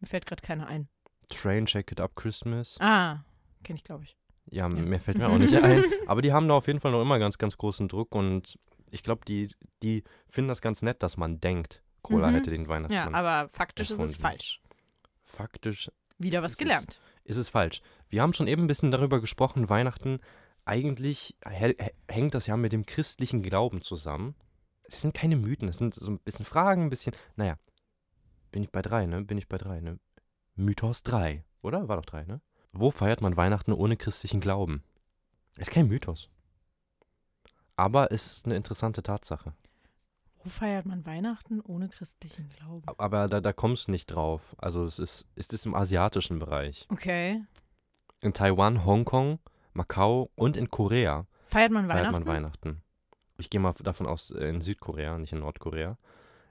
mir 0.00 0.06
fällt 0.08 0.26
gerade 0.26 0.42
keiner 0.42 0.66
ein. 0.66 0.88
Train 1.28 1.66
Check 1.66 1.90
It 1.92 2.00
Up 2.00 2.14
Christmas, 2.16 2.76
Ah, 2.80 3.20
kenne 3.64 3.78
ich, 3.78 3.84
glaube 3.84 4.04
ich. 4.04 4.16
ja, 4.50 4.68
mehr 4.68 5.00
fällt 5.00 5.18
mir 5.18 5.28
auch 5.28 5.38
nicht 5.38 5.54
ein, 5.54 5.82
aber 6.06 6.22
die 6.22 6.32
haben 6.32 6.46
da 6.48 6.54
auf 6.54 6.66
jeden 6.66 6.80
Fall 6.80 6.92
noch 6.92 7.02
immer 7.02 7.18
ganz, 7.18 7.38
ganz 7.38 7.56
großen 7.56 7.88
Druck 7.88 8.14
und 8.14 8.58
ich 8.90 9.02
glaube, 9.02 9.22
die, 9.26 9.50
die 9.82 10.04
finden 10.28 10.48
das 10.48 10.60
ganz 10.60 10.82
nett, 10.82 11.02
dass 11.02 11.16
man 11.16 11.40
denkt, 11.40 11.82
Cola 12.02 12.30
Mhm. 12.30 12.34
hätte 12.34 12.50
den 12.50 12.62
Ja, 12.62 12.68
Weihnachtsmann. 12.68 13.14
aber 13.14 13.48
faktisch 13.48 13.90
ist 13.90 13.98
es 13.98 14.16
erfunden. 14.16 14.20
falsch. 14.22 14.60
Faktisch 15.24 15.90
Wieder 16.18 16.40
was 16.42 16.52
Es 16.52 16.54
ist- 16.54 16.58
gelernt. 16.58 17.00
Ist 17.26 17.36
es 17.36 17.48
falsch. 17.48 17.82
Wir 18.08 18.22
haben 18.22 18.32
schon 18.32 18.46
eben 18.46 18.62
ein 18.64 18.68
bisschen 18.68 18.90
darüber 18.90 19.20
gesprochen, 19.20 19.68
Weihnachten, 19.68 20.20
eigentlich 20.64 21.36
hä- 21.46 21.74
hä- 21.78 21.92
hängt 22.08 22.34
das 22.34 22.46
ja 22.46 22.56
mit 22.56 22.72
dem 22.72 22.86
christlichen 22.86 23.42
Glauben 23.42 23.82
zusammen. 23.82 24.34
Es 24.84 25.00
sind 25.00 25.14
keine 25.14 25.36
Mythen, 25.36 25.68
es 25.68 25.76
sind 25.78 25.94
so 25.94 26.10
ein 26.10 26.18
bisschen 26.20 26.44
Fragen, 26.44 26.84
ein 26.84 26.90
bisschen, 26.90 27.14
naja, 27.36 27.58
bin 28.52 28.62
ich 28.62 28.70
bei 28.70 28.82
drei, 28.82 29.06
ne? 29.06 29.22
Bin 29.22 29.38
ich 29.38 29.48
bei 29.48 29.58
drei, 29.58 29.80
ne? 29.80 29.98
Mythos 30.54 31.02
3, 31.02 31.44
oder? 31.62 31.88
War 31.88 31.96
doch 31.96 32.06
drei, 32.06 32.24
ne? 32.24 32.40
Wo 32.72 32.90
feiert 32.90 33.20
man 33.20 33.36
Weihnachten 33.36 33.72
ohne 33.72 33.96
christlichen 33.96 34.40
Glauben? 34.40 34.82
Ist 35.56 35.70
kein 35.70 35.88
Mythos. 35.88 36.30
Aber 37.74 38.10
ist 38.10 38.46
eine 38.46 38.56
interessante 38.56 39.02
Tatsache. 39.02 39.52
Wo 40.46 40.50
feiert 40.50 40.86
man 40.86 41.04
Weihnachten 41.04 41.60
ohne 41.60 41.88
christlichen 41.88 42.48
Glauben? 42.50 42.84
Aber 42.98 43.26
da, 43.26 43.40
da 43.40 43.52
kommst 43.52 43.88
du 43.88 43.90
nicht 43.90 44.06
drauf. 44.06 44.54
Also 44.58 44.84
es 44.84 45.00
ist, 45.00 45.26
ist 45.34 45.52
es 45.52 45.66
im 45.66 45.74
asiatischen 45.74 46.38
Bereich. 46.38 46.86
Okay. 46.88 47.42
In 48.20 48.32
Taiwan, 48.32 48.84
Hongkong, 48.84 49.40
Macau 49.72 50.30
und 50.36 50.56
in 50.56 50.70
Korea 50.70 51.26
Feiert 51.46 51.72
man 51.72 51.88
feiert 51.88 52.06
Weihnachten? 52.06 52.24
man 52.24 52.32
Weihnachten. 52.32 52.82
Ich 53.38 53.50
gehe 53.50 53.60
mal 53.60 53.74
davon 53.80 54.06
aus, 54.06 54.30
äh, 54.30 54.46
in 54.46 54.60
Südkorea, 54.60 55.18
nicht 55.18 55.32
in 55.32 55.40
Nordkorea. 55.40 55.98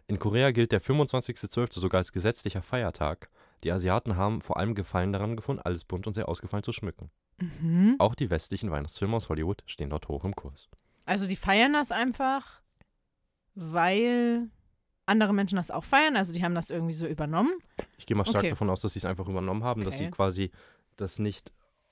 In 0.08 0.20
Korea 0.20 0.52
gilt 0.52 0.74
der 0.74 0.82
25.12. 0.82 1.80
sogar 1.80 2.00
als 2.00 2.12
gesetzlicher 2.12 2.62
Feiertag. 2.62 3.30
Die 3.64 3.72
Asiaten 3.72 4.18
haben 4.18 4.42
vor 4.42 4.58
allem 4.58 4.76
Gefallen 4.76 5.14
daran 5.14 5.38
gefunden, 5.38 5.62
alles 5.64 5.86
bunt 5.86 6.06
und 6.06 6.16
sehr 6.16 6.28
ausgefallen 6.28 6.64
zu 6.64 6.74
schmücken. 6.74 7.12
Mhm. 7.38 7.96
Auch 8.00 8.14
die 8.14 8.30
westlichen 8.30 8.72
Weihnachtsfilme 8.72 9.16
aus 9.16 9.30
Hollywood 9.30 9.64
stehen 9.68 9.90
dort 9.90 10.10
hoch 10.10 10.26
im 10.26 10.36
Kurs. 10.36 10.68
Also 11.06 11.28
die 11.28 11.38
feiern 11.38 11.72
das 11.72 11.94
einfach, 11.94 12.62
weil 13.56 14.50
andere 15.06 15.34
Menschen 15.34 15.56
das 15.56 15.72
auch 15.72 15.84
feiern. 15.84 16.16
Also 16.16 16.34
die 16.34 16.44
haben 16.44 16.56
das 16.56 16.70
irgendwie 16.70 16.94
so 16.94 17.08
übernommen. 17.08 17.54
Ich 17.98 18.06
gehe 18.06 18.16
mal 18.18 18.26
stark 18.26 18.42
Okay. 18.44 18.50
davon 18.52 18.70
aus, 18.70 18.82
dass 18.82 18.94
sie 18.94 19.00
es 19.00 19.06
einfach 19.06 19.28
übernommen 19.28 19.64
haben, 19.64 19.84
dass 19.84 19.98
sie 19.98 20.06
Okay. 20.06 20.12
quasi 20.16 20.52
das 20.98 21.20
nicht 21.20 21.52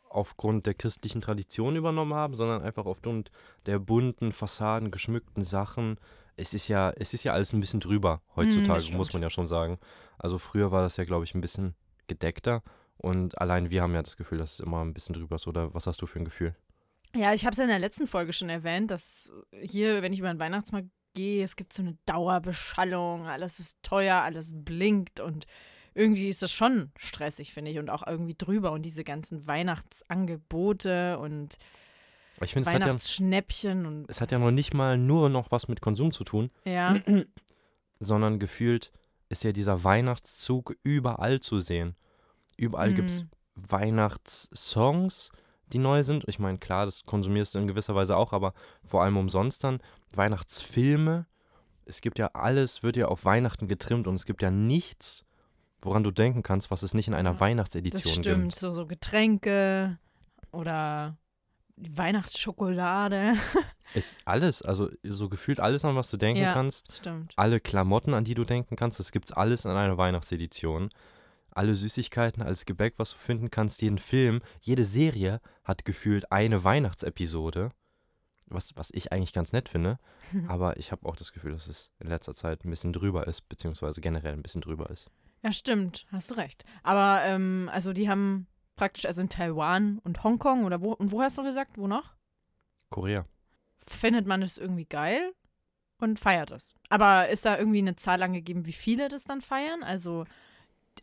aufgrund 0.10 0.68
der 0.68 0.74
christlichen 0.76 1.22
Tradition 1.22 1.76
übernommen 1.76 2.14
haben, 2.14 2.36
sondern 2.36 2.62
einfach 2.62 2.86
aufgrund 2.86 3.32
der 3.66 3.80
bunten 3.80 4.32
Fassaden, 4.32 4.92
geschmückten 4.92 5.44
Sachen. 5.44 5.98
Es 6.36 6.54
ist 6.54 6.68
ja, 6.68 6.92
es 6.98 7.14
ist 7.14 7.24
ja 7.24 7.34
alles 7.34 7.54
ein 7.54 7.60
bisschen 7.60 7.80
drüber 7.80 8.22
Mm, 8.36 8.36
heutzutage, 8.36 8.80
das 8.80 8.92
muss 8.92 9.14
man 9.14 9.22
ja 9.24 9.30
schon 9.30 9.48
sagen. 9.48 9.80
Also 10.20 10.38
früher 10.38 10.72
war 10.72 10.82
das 10.84 10.98
ja, 10.98 11.04
glaube 11.04 11.24
ich, 11.26 11.34
ein 11.34 11.42
bisschen 11.42 11.76
gedeckter 12.08 12.62
und 12.98 13.40
allein 13.42 13.70
wir 13.72 13.82
haben 13.82 13.94
ja 13.96 14.04
das 14.04 14.18
Gefühl, 14.18 14.38
dass 14.38 14.54
es 14.54 14.60
immer 14.60 14.84
ein 14.84 14.94
bisschen 14.94 15.14
drüber 15.14 15.36
ist. 15.38 15.48
Oder 15.48 15.74
was 15.74 15.88
hast 15.88 16.02
du 16.02 16.06
für 16.06 16.20
ein 16.20 16.26
Gefühl? 16.26 16.56
Ja, 17.16 17.34
ich 17.34 17.46
habe 17.46 17.52
es 17.54 17.58
ja 17.58 17.64
in 17.64 17.70
der 17.70 17.80
letzten 17.80 18.08
Folge 18.08 18.34
schon 18.34 18.50
erwähnt, 18.50 18.92
dass 18.92 19.32
hier, 19.62 20.02
wenn 20.02 20.14
ich 20.14 20.20
über 20.20 20.30
den 20.34 20.40
Weihnachtsmarkt 20.40 20.90
gehe, 21.14 21.44
es 21.44 21.56
gibt 21.56 21.74
so 21.74 21.82
eine 21.82 21.98
Dauerbeschallung, 22.06 23.28
alles 23.28 23.60
ist 23.60 23.82
teuer, 23.84 24.18
alles 24.18 24.54
blinkt 24.56 25.20
und 25.20 25.46
irgendwie 25.96 26.30
ist 26.30 26.42
das 26.42 26.52
schon 26.52 26.92
stressig, 26.98 27.54
finde 27.54 27.72
ich, 27.72 27.80
und 27.80 27.90
auch 27.90 28.06
irgendwie 28.06 28.36
drüber 28.36 28.72
und 28.72 28.84
diese 28.84 29.04
ganzen 29.04 29.46
Weihnachtsangebote 29.46 31.20
und 31.20 31.58
Ich 32.42 32.54
finde, 32.54 32.68
es 32.68 32.74
hat, 32.74 32.82
ja, 32.82 32.88
Weihnachtsschnäppchen 32.88 33.86
und 33.86 34.10
es 34.10 34.22
hat 34.22 34.32
ja 34.32 34.40
noch 34.40 34.52
nicht 34.52 34.74
mal 34.74 34.98
nur 34.98 35.30
noch 35.30 35.52
was 35.52 35.68
mit 35.68 35.82
Konsum 35.82 36.12
zu 36.12 36.24
tun, 36.24 36.50
ja, 36.66 37.00
sondern 38.00 38.40
gefühlt 38.40 38.92
ist 39.30 39.44
ja 39.44 39.52
dieser 39.52 39.84
Weihnachtszug 39.84 40.76
überall 40.84 41.40
zu 41.40 41.60
sehen. 41.60 41.96
Überall 42.56 42.94
gibt 42.94 43.10
es 43.10 43.26
Weihnachtssongs, 43.56 45.32
die 45.72 45.80
neu 45.80 46.04
sind. 46.04 46.24
Ich 46.28 46.40
meine, 46.40 46.58
klar, 46.58 46.86
das 46.86 47.06
konsumierst 47.06 47.56
du 47.56 47.60
in 47.60 47.68
gewisser 47.68 47.96
Weise 47.96 48.18
auch, 48.18 48.34
aber 48.34 48.54
vor 48.86 49.04
allem 49.04 49.18
umsonst 49.18 49.64
dann. 49.64 49.80
Weihnachtsfilme. 50.16 51.26
Es 51.86 52.02
gibt 52.02 52.20
ja 52.20 52.28
alles, 52.34 52.84
wird 52.84 52.96
ja 52.98 53.08
auf 53.08 53.26
Weihnachten 53.26 53.68
getrimmt 53.68 54.08
und 54.08 54.16
es 54.16 54.26
gibt 54.26 54.42
ja 54.42 54.52
nichts, 54.52 55.26
woran 55.82 56.04
du 56.04 56.12
denken 56.12 56.44
kannst, 56.44 56.72
was 56.72 56.84
es 56.84 56.94
nicht 56.94 57.08
in 57.08 57.14
einer 57.14 57.34
Ja, 57.34 57.40
Weihnachtsedition 57.40 58.02
das 58.02 58.14
stimmt, 58.14 58.44
gibt. 58.50 58.56
so, 58.56 58.72
so 58.72 58.86
Getränke 58.86 59.98
oder 60.52 61.18
Weihnachtsschokolade, 61.78 63.34
Ist 63.94 64.22
alles, 64.26 64.62
also 64.64 64.90
so 65.04 65.30
gefühlt 65.30 65.60
alles, 65.60 65.86
an 65.86 65.96
was 65.96 66.10
du 66.10 66.18
denken 66.18 66.42
Ja. 66.42 66.54
kannst. 66.54 66.92
stimmt. 66.94 67.34
Alle 67.36 67.60
Klamotten, 67.60 68.14
an 68.14 68.24
die 68.24 68.34
du 68.34 68.44
denken 68.44 68.76
kannst, 68.76 69.00
das 69.00 69.12
gibt's 69.12 69.32
alles 69.32 69.66
in 69.66 69.72
einer 69.72 69.98
Weihnachtsedition. 69.98 70.90
Alle 71.56 71.76
Süßigkeiten, 71.76 72.42
alles 72.42 72.66
Gebäck, 72.66 72.96
was 72.98 73.12
du 73.12 73.18
finden 73.18 73.52
kannst, 73.52 73.82
jeden 73.82 73.98
Film, 74.00 74.42
jede 74.62 74.86
Serie 74.86 75.40
hat 75.64 75.86
gefühlt 75.86 76.32
eine 76.32 76.64
Weihnachtsepisode. 76.64 77.72
was, 78.48 78.76
was 78.76 78.90
ich 78.92 79.12
eigentlich 79.12 79.34
ganz 79.34 79.52
nett 79.54 79.70
finde. 79.70 80.00
Aber 80.48 80.78
ich 80.78 80.92
habe 80.92 81.08
auch 81.08 81.16
das 81.16 81.32
Gefühl, 81.32 81.54
dass 81.54 81.68
es 81.68 81.92
in 82.00 82.08
letzter 82.08 82.34
Zeit 82.34 82.66
ein 82.66 82.70
bisschen 82.70 82.94
drüber 82.94 83.28
ist, 83.28 83.48
beziehungsweise 83.50 84.02
generell 84.02 84.34
ein 84.34 84.44
bisschen 84.44 84.62
drüber 84.62 84.90
ist. 84.90 85.10
Ja, 85.44 85.52
stimmt, 85.52 86.06
hast 86.12 86.32
du 86.32 86.36
recht. 86.36 86.64
Aber, 86.84 87.24
ähm, 87.26 87.70
also 87.72 87.94
die 87.94 88.10
haben 88.10 88.48
praktisch, 88.76 89.06
also 89.06 89.22
in 89.22 89.30
Taiwan 89.30 90.00
und 90.00 90.24
Hongkong 90.24 90.64
oder 90.66 90.82
wo, 90.82 90.94
und 90.94 91.12
wo 91.12 91.22
hast 91.22 91.38
du 91.38 91.44
gesagt, 91.44 91.78
wo 91.78 91.88
noch? 91.88 92.14
Korea. 92.90 93.26
Findet 93.80 94.26
man 94.26 94.42
es 94.42 94.58
irgendwie 94.58 94.86
geil 94.86 95.34
und 95.98 96.20
feiert 96.20 96.52
es. 96.52 96.74
Aber 96.90 97.30
ist 97.30 97.46
da 97.46 97.58
irgendwie 97.58 97.80
eine 97.80 97.96
Zahl 97.96 98.24
angegeben, 98.24 98.66
wie 98.66 98.74
viele 98.74 99.10
das 99.10 99.26
dann 99.26 99.42
feiern? 99.42 99.84
Also, 99.84 100.26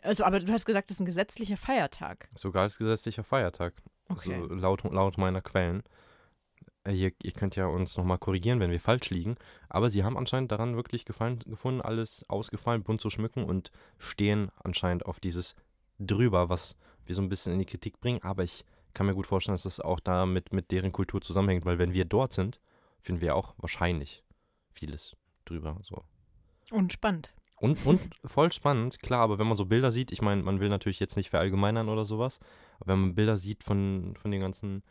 also 0.03 0.25
aber 0.25 0.41
du 0.41 0.53
hast 0.53 0.65
gesagt, 0.65 0.91
das 0.91 0.97
ist 0.97 1.01
ein 1.01 1.07
gesetzlicher 1.07 1.57
Feiertag. 1.57 2.29
Sogar 2.35 2.63
als 2.63 2.79
gesetzlicher 2.79 3.25
Feiertag. 3.25 3.75
Okay. 4.09 4.41
So 4.41 4.55
laut, 4.55 4.85
laut 4.85 5.19
meiner 5.19 5.41
Quellen. 5.41 5.83
Äh, 6.85 6.93
Ihr, 6.93 7.13
ihr 7.23 7.33
könnt 7.33 7.57
ja 7.57 7.67
uns 7.67 7.97
nochmal 7.97 8.19
korrigieren, 8.19 8.61
wenn 8.61 8.71
wir 8.71 8.81
falsch 8.81 9.11
liegen. 9.11 9.37
Aber 9.69 9.91
sie 9.91 10.05
haben 10.05 10.17
anscheinend 10.17 10.51
daran 10.53 10.77
wirklich 10.77 11.05
gefallen, 11.05 11.39
gefunden, 11.41 11.81
alles 11.81 12.25
ausgefallen, 12.29 12.83
bunt 12.83 13.01
zu 13.01 13.11
schmücken 13.11 13.45
und 13.45 13.71
stehen 13.99 14.51
anscheinend 14.63 15.07
auf 15.07 15.21
dieses 15.21 15.55
drüber, 15.99 16.49
was 16.49 16.77
wir 17.05 17.15
so 17.15 17.23
ein 17.23 17.29
bisschen 17.29 17.53
in 17.53 17.59
die 17.59 17.67
Kritik 17.67 18.01
bringen. 18.01 18.23
Aber 18.23 18.43
ich 18.43 18.65
kann 18.95 19.07
mir 19.07 19.15
gut 19.15 19.27
vorstellen, 19.27 19.55
dass 19.55 19.65
das 19.65 19.81
auch 19.81 20.01
da 20.01 20.27
mit, 20.27 20.53
mit 20.53 20.71
deren 20.71 20.93
Kultur 20.93 21.21
zusammenhängt, 21.21 21.65
weil 21.65 21.79
wenn 21.79 21.93
wir 21.93 22.05
dort 22.05 22.33
sind, 22.33 22.61
finden 23.03 23.21
wir 23.21 23.37
auch 23.37 23.55
wahrscheinlich 23.59 24.23
vieles 24.73 25.17
drüber. 25.45 25.79
So. 25.83 26.05
Und 26.71 26.93
spannend. 26.93 27.31
Und, 27.61 27.79
und 27.87 28.01
voll 28.25 28.51
spannend, 28.53 29.01
klar, 29.01 29.21
aber 29.21 29.39
wenn 29.39 29.47
man 29.47 29.57
so 29.57 29.67
Bilder 29.67 29.93
sieht, 29.93 30.11
ich 30.11 30.23
meine, 30.23 30.43
man 30.43 30.61
will 30.61 30.69
natürlich 30.69 30.99
jetzt 30.99 31.17
nicht 31.17 31.31
verallgemeinern 31.31 31.89
oder 31.89 32.05
sowas, 32.05 32.41
aber 32.81 32.95
wenn 32.95 33.01
man 33.01 33.15
Bilder 33.15 33.37
sieht 33.37 33.63
von, 33.63 34.15
von 34.21 34.31
den 34.31 34.41
ganzen 34.41 34.83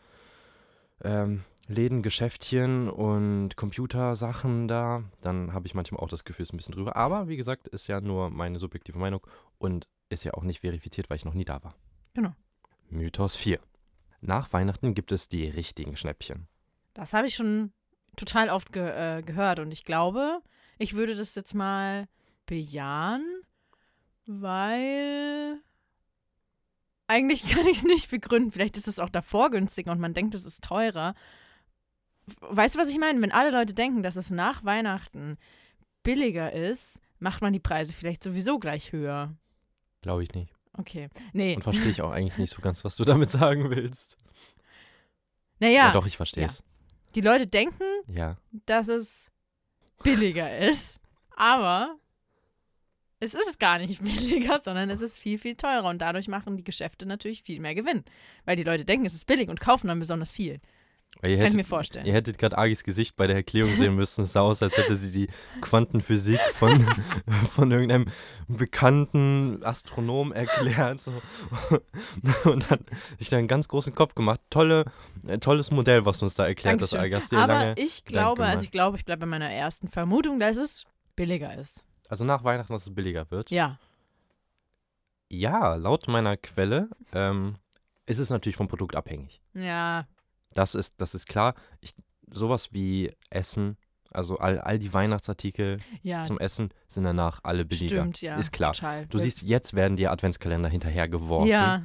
ähm, 1.03 1.43
Läden, 1.67 2.01
Geschäftchen 2.01 2.89
und 2.89 3.55
Computersachen 3.55 4.67
da, 4.67 5.03
dann 5.21 5.53
habe 5.53 5.67
ich 5.67 5.75
manchmal 5.75 6.01
auch 6.01 6.09
das 6.09 6.23
Gefühl, 6.23 6.43
es 6.43 6.49
ist 6.49 6.53
ein 6.53 6.57
bisschen 6.57 6.73
drüber. 6.73 6.95
Aber 6.95 7.27
wie 7.27 7.37
gesagt, 7.37 7.67
ist 7.67 7.87
ja 7.87 8.01
nur 8.01 8.29
meine 8.31 8.59
subjektive 8.59 8.97
Meinung 8.97 9.21
und 9.59 9.87
ist 10.09 10.23
ja 10.23 10.33
auch 10.33 10.43
nicht 10.43 10.61
verifiziert, 10.61 11.09
weil 11.09 11.17
ich 11.17 11.25
noch 11.25 11.35
nie 11.35 11.45
da 11.45 11.63
war. 11.63 11.75
Genau. 12.15 12.33
Mythos 12.89 13.35
4. 13.35 13.59
Nach 14.21 14.51
Weihnachten 14.51 14.95
gibt 14.95 15.11
es 15.11 15.29
die 15.29 15.47
richtigen 15.47 15.95
Schnäppchen. 15.95 16.47
Das 16.95 17.13
habe 17.13 17.27
ich 17.27 17.35
schon 17.35 17.71
total 18.15 18.49
oft 18.49 18.73
ge 18.73 18.89
äh, 18.89 19.21
gehört 19.21 19.59
und 19.59 19.71
ich 19.71 19.85
glaube, 19.85 20.41
ich 20.79 20.95
würde 20.95 21.15
das 21.15 21.35
jetzt 21.35 21.53
mal 21.53 22.07
bejahen, 22.49 23.23
weil 24.25 25.59
eigentlich 27.07 27.43
kann 27.49 27.65
ich 27.67 27.77
es 27.77 27.83
nicht 27.85 28.09
begründen. 28.09 28.51
Vielleicht 28.51 28.77
ist 28.77 28.87
es 28.87 28.99
auch 28.99 29.09
davor 29.09 29.49
günstiger 29.51 29.91
und 29.91 29.99
man 29.99 30.13
denkt, 30.13 30.33
es 30.35 30.45
ist 30.45 30.63
teurer. 30.63 31.13
Weißt 32.41 32.75
du, 32.75 32.79
was 32.79 32.89
ich 32.89 32.99
meine? 32.99 33.21
Wenn 33.21 33.31
alle 33.31 33.51
Leute 33.51 33.73
denken, 33.73 34.03
dass 34.03 34.15
es 34.15 34.29
nach 34.29 34.63
Weihnachten 34.63 35.37
billiger 36.03 36.51
ist, 36.53 36.99
macht 37.19 37.41
man 37.41 37.53
die 37.53 37.59
Preise 37.59 37.93
vielleicht 37.93 38.23
sowieso 38.23 38.59
gleich 38.59 38.91
höher. 38.91 39.35
Glaube 40.01 40.23
ich 40.23 40.33
nicht. 40.33 40.53
Okay. 40.73 41.09
Nee. 41.33 41.55
Und 41.55 41.63
verstehe 41.63 41.89
ich 41.89 42.01
auch 42.01 42.11
eigentlich 42.11 42.37
nicht 42.37 42.53
so 42.53 42.61
ganz, 42.61 42.83
was 42.85 42.95
du 42.95 43.03
damit 43.05 43.31
sagen 43.31 43.69
willst. 43.69 44.17
Naja, 45.59 45.87
Ja, 45.87 45.91
doch, 45.91 46.05
ich 46.05 46.15
verstehe 46.17 46.45
es. 46.45 46.63
die 47.15 47.21
Leute 47.21 47.47
denken, 47.47 47.83
Ja. 48.07 48.37
dass 48.65 48.87
es 48.87 49.31
billiger 50.03 50.57
ist. 50.69 51.01
Aber 51.35 51.97
es 53.19 53.33
ist 53.33 53.59
gar 53.59 53.79
nicht 53.79 54.01
billiger, 54.03 54.59
sondern 54.59 54.89
es 54.89 55.01
ist 55.01 55.17
viel, 55.17 55.39
viel 55.39 55.55
teurer. 55.55 55.89
Und 55.89 56.01
dadurch 56.01 56.27
machen 56.27 56.55
die 56.57 56.63
Geschäfte 56.63 57.05
natürlich 57.05 57.43
viel 57.43 57.59
mehr 57.59 57.75
Gewinn. 57.75 58.03
Weil 58.45 58.55
die 58.55 58.63
Leute 58.63 58.85
denken, 58.85 59.05
es 59.05 59.13
ist 59.13 59.27
billig 59.27 59.49
und 59.49 59.59
kaufen 59.59 59.87
dann 59.87 59.99
besonders 59.99 60.31
viel. 60.31 60.59
Ihr 61.21 61.37
Kann 61.37 61.47
ich 61.47 61.53
mir 61.53 61.59
hättet, 61.59 61.67
vorstellen. 61.67 62.05
ihr 62.05 62.13
hättet 62.13 62.37
gerade 62.37 62.57
Agis 62.57 62.83
Gesicht 62.83 63.17
bei 63.17 63.27
der 63.27 63.35
Erklärung 63.35 63.75
sehen 63.75 63.93
müssen. 63.95 64.23
Es 64.23 64.33
sah 64.33 64.41
aus, 64.41 64.63
als 64.63 64.77
hätte 64.77 64.95
sie 64.95 65.11
die 65.11 65.33
Quantenphysik 65.59 66.39
von, 66.53 66.87
von 67.55 67.71
irgendeinem 67.71 68.05
bekannten 68.47 69.61
Astronom 69.65 70.31
erklärt. 70.31 71.01
So. 71.01 71.11
Und 72.45 72.69
hat 72.69 72.81
sich 73.17 73.27
da 73.27 73.37
einen 73.37 73.47
ganz 73.47 73.67
großen 73.67 73.93
Kopf 73.93 74.15
gemacht. 74.15 74.39
Tolle, 74.49 74.85
äh, 75.27 75.39
tolles 75.39 75.71
Modell, 75.71 76.05
was 76.05 76.21
uns 76.21 76.35
da 76.35 76.45
erklärt 76.45 76.79
Dankeschön. 76.79 76.99
Agi. 76.99 77.13
Hast 77.15 77.31
dir 77.33 77.39
Aber 77.39 77.53
lange, 77.53 77.73
ich 77.77 78.05
glaube, 78.05 78.45
also 78.45 78.63
ich 78.63 78.71
glaube, 78.71 78.95
ich 78.95 79.03
bleibe 79.03 79.21
bei 79.21 79.25
meiner 79.25 79.49
ersten 79.49 79.89
Vermutung, 79.89 80.39
dass 80.39 80.55
es 80.55 80.85
billiger 81.17 81.53
ist. 81.57 81.85
Also 82.09 82.25
nach 82.25 82.43
Weihnachten, 82.43 82.73
dass 82.73 82.83
es 82.87 82.93
billiger 82.93 83.29
wird. 83.31 83.49
Ja. 83.51 83.77
Ja, 85.31 85.75
laut 85.75 86.07
meiner 86.07 86.35
Quelle 86.37 86.89
ähm, 87.13 87.55
ist 88.05 88.17
es 88.17 88.29
natürlich 88.29 88.55
vom 88.57 88.67
Produkt 88.67 88.95
abhängig. 88.95 89.41
Ja. 89.53 90.07
Das 90.53 90.75
ist, 90.75 90.95
das 90.97 91.13
ist 91.13 91.27
klar. 91.27 91.53
Ich, 91.81 91.93
sowas 92.31 92.73
wie 92.73 93.13
Essen, 93.29 93.77
also 94.11 94.39
all, 94.39 94.59
all 94.59 94.79
die 94.79 94.91
Weihnachtsartikel 94.91 95.77
Ja. 96.01 96.23
zum 96.23 96.39
Essen 96.39 96.69
sind 96.87 97.03
danach 97.03 97.41
alle 97.43 97.63
billiger. 97.63 98.01
Stimmt, 98.01 98.21
ja. 98.21 98.35
Ist 98.37 98.51
klar. 98.51 98.73
Total. 98.73 99.05
Du 99.05 99.19
siehst, 99.19 99.43
jetzt 99.43 99.75
werden 99.75 99.95
die 99.97 100.07
Adventskalender 100.07 100.69
hinterhergeworfen. 100.69 101.47
Ja, 101.49 101.83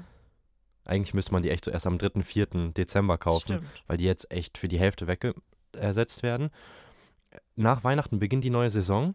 Eigentlich 0.87 1.14
müsste 1.14 1.33
man 1.33 1.43
die 1.43 1.49
echt 1.50 1.64
so 1.64 1.71
erst 1.71 1.87
am 1.87 1.97
3., 1.99 2.23
4. 2.23 2.47
Dezember 2.73 3.16
kaufen, 3.16 3.40
stimmt. 3.57 3.66
weil 3.87 3.97
die 3.97 4.04
jetzt 4.04 4.31
echt 4.31 4.59
für 4.59 4.69
die 4.69 4.78
Hälfte 4.78 5.07
weg 5.07 5.35
ersetzt 5.73 6.23
werden. 6.23 6.50
Nach 7.57 7.85
Weihnachten 7.85 8.19
beginnt 8.19 8.45
die 8.45 8.50
neue 8.50 8.69
Saison. 8.71 9.14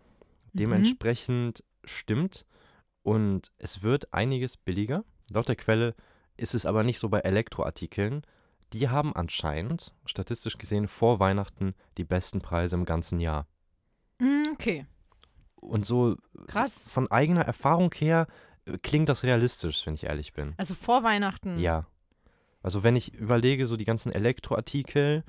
Mhm. 0.54 0.58
Dementsprechend 0.58 1.64
stimmt. 1.86 2.46
Und 3.04 3.52
es 3.58 3.82
wird 3.82 4.14
einiges 4.14 4.58
billiger. 4.58 5.04
Laut 5.32 5.48
der 5.48 5.56
Quelle 5.56 5.96
ist 6.38 6.54
es 6.56 6.66
aber 6.66 6.84
nicht 6.84 7.00
so 7.00 7.10
bei 7.10 7.20
Elektroartikeln. 7.20 8.22
Die 8.74 8.90
haben 8.90 9.16
anscheinend, 9.16 9.94
statistisch 10.06 10.58
gesehen, 10.58 10.88
vor 10.88 11.20
Weihnachten 11.20 11.74
die 11.98 12.04
besten 12.04 12.40
Preise 12.40 12.76
im 12.76 12.86
ganzen 12.86 13.20
Jahr. 13.20 13.48
Mhm, 14.20 14.44
Okay, 14.54 14.86
Und 15.56 15.86
so 15.86 16.18
krass. 16.48 16.90
von 16.90 17.10
eigener 17.10 17.42
Erfahrung 17.42 17.94
her 17.96 18.28
äh, 18.66 18.78
klingt 18.84 19.10
das 19.10 19.24
realistisch, 19.24 19.86
wenn 19.88 19.94
ich 19.96 20.04
ehrlich 20.04 20.34
bin. 20.34 20.54
Also 20.58 20.76
vor 20.76 21.04
Weihnachten. 21.04 21.58
Ja. 21.60 21.88
Also 22.62 22.84
wenn 22.84 22.96
ich 22.98 23.14
überlege, 23.14 23.66
so 23.68 23.78
die 23.78 23.86
ganzen 23.86 24.12
Elektroartikel, 24.12 25.24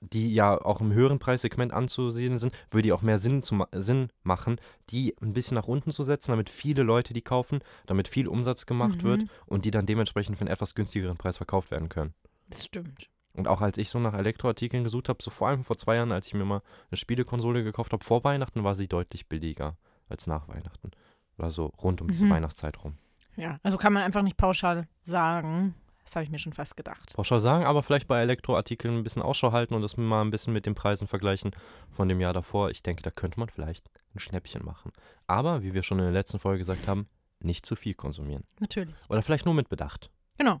die 0.00 0.32
ja 0.32 0.60
auch 0.60 0.80
im 0.80 0.92
höheren 0.92 1.18
Preissegment 1.18 1.72
anzusehen 1.72 2.38
sind, 2.38 2.54
würde 2.70 2.82
die 2.84 2.92
auch 2.92 3.02
mehr 3.02 3.18
Sinn, 3.18 3.42
zu, 3.42 3.64
Sinn 3.72 4.08
machen, 4.22 4.60
die 4.90 5.14
ein 5.20 5.32
bisschen 5.32 5.54
nach 5.56 5.66
unten 5.68 5.92
zu 5.92 6.02
setzen, 6.02 6.30
damit 6.32 6.50
viele 6.50 6.82
Leute 6.82 7.12
die 7.12 7.22
kaufen, 7.22 7.60
damit 7.86 8.08
viel 8.08 8.26
Umsatz 8.28 8.66
gemacht 8.66 9.02
Mhm. 9.02 9.06
wird 9.08 9.24
und 9.46 9.64
die 9.64 9.70
dann 9.70 9.86
dementsprechend 9.86 10.36
für 10.38 10.42
einen 10.42 10.52
etwas 10.52 10.74
günstigeren 10.74 11.16
Preis 11.16 11.36
verkauft 11.36 11.70
werden 11.70 11.88
können. 11.88 12.14
Das 12.48 12.64
stimmt. 12.64 13.08
Und 13.32 13.46
auch 13.46 13.60
als 13.60 13.78
ich 13.78 13.90
so 13.90 13.98
nach 14.00 14.14
Elektroartikeln 14.14 14.82
gesucht 14.84 15.08
habe, 15.08 15.22
so 15.22 15.30
vor 15.30 15.48
allem 15.48 15.62
vor 15.64 15.76
zwei 15.78 15.96
Jahren, 15.96 16.10
als 16.12 16.26
ich 16.26 16.34
mir 16.34 16.44
mal 16.44 16.62
eine 16.90 16.96
Spielekonsole 16.98 17.62
gekauft 17.62 17.92
habe, 17.92 18.04
vor 18.04 18.24
Weihnachten 18.24 18.64
war 18.64 18.74
sie 18.74 18.88
deutlich 18.88 19.28
billiger 19.28 19.76
als 20.08 20.26
nach 20.26 20.48
Weihnachten. 20.48 20.90
Oder 21.38 21.50
so 21.50 21.66
rund 21.66 22.00
um 22.00 22.08
diese 22.08 22.26
Mhm. 22.26 22.30
Weihnachtszeit 22.30 22.82
rum. 22.82 22.98
Ja, 23.36 23.60
also 23.62 23.78
kann 23.78 23.92
man 23.92 24.02
einfach 24.02 24.22
nicht 24.22 24.36
pauschal 24.36 24.88
sagen. 25.02 25.74
Das 26.10 26.16
habe 26.16 26.24
ich 26.24 26.30
mir 26.30 26.40
schon 26.40 26.52
fast 26.52 26.76
gedacht. 26.76 27.12
Pauschal 27.14 27.40
sagen, 27.40 27.64
aber 27.64 27.84
vielleicht 27.84 28.08
bei 28.08 28.20
Elektroartikeln 28.20 28.96
ein 28.96 29.04
bisschen 29.04 29.22
Ausschau 29.22 29.52
halten 29.52 29.74
und 29.74 29.82
das 29.82 29.96
mal 29.96 30.22
ein 30.22 30.32
bisschen 30.32 30.52
mit 30.52 30.66
den 30.66 30.74
Preisen 30.74 31.06
vergleichen 31.06 31.52
von 31.88 32.08
dem 32.08 32.18
Jahr 32.18 32.32
davor. 32.32 32.68
Ich 32.70 32.82
denke, 32.82 33.00
da 33.00 33.12
könnte 33.12 33.38
man 33.38 33.48
vielleicht 33.48 33.88
ein 34.12 34.18
Schnäppchen 34.18 34.64
machen. 34.64 34.90
Aber, 35.28 35.62
wie 35.62 35.72
wir 35.72 35.84
schon 35.84 36.00
in 36.00 36.04
der 36.06 36.12
letzten 36.12 36.40
Folge 36.40 36.58
gesagt 36.58 36.88
haben, 36.88 37.08
nicht 37.38 37.64
zu 37.64 37.76
viel 37.76 37.94
konsumieren. 37.94 38.42
Natürlich. 38.58 38.96
Oder 39.08 39.22
vielleicht 39.22 39.44
nur 39.44 39.54
mit 39.54 39.68
Bedacht. 39.68 40.10
Genau. 40.36 40.60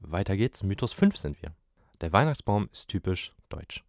Weiter 0.00 0.38
geht's. 0.38 0.62
Mythos 0.62 0.94
5 0.94 1.18
sind 1.18 1.42
wir. 1.42 1.52
Der 2.00 2.14
Weihnachtsbaum 2.14 2.70
ist 2.72 2.88
typisch 2.88 3.34
deutsch. 3.50 3.84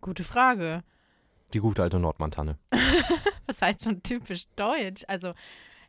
Gute 0.00 0.24
Frage. 0.24 0.82
Die 1.52 1.60
gute 1.60 1.84
alte 1.84 2.00
Nordmantanne. 2.00 2.58
Was 3.46 3.62
heißt 3.62 3.84
schon 3.84 4.02
typisch 4.02 4.46
deutsch? 4.56 5.04
Also, 5.06 5.34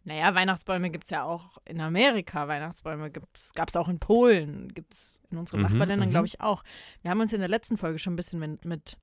naja, 0.10 0.34
Weihnachtsbäume 0.34 0.90
gibt 0.90 1.04
es 1.06 1.12
ja 1.12 1.24
auch 1.24 1.60
in 1.66 1.80
Amerika. 1.80 2.48
Weihnachtsbäume 2.48 3.12
gab 3.12 3.70
es 3.70 3.76
auch 3.76 3.88
in 3.88 4.00
Polen, 4.00 4.74
gibt 4.74 4.94
es 4.96 5.22
in 5.30 5.38
unseren 5.38 5.60
Mhm, 5.60 5.68
Nachbarländern, 5.68 6.10
mhm. 6.10 6.12
glaube 6.12 6.26
ich, 6.26 6.42
auch. 6.42 6.64
Wir 7.04 7.12
haben 7.12 7.22
uns 7.22 7.32
in 7.32 7.40
der 7.40 7.48
letzten 7.48 7.78
Folge 7.78 8.00
schon 8.00 8.14
ein 8.14 8.16
bisschen 8.16 8.40
mit, 8.40 8.66
mit 8.66 8.98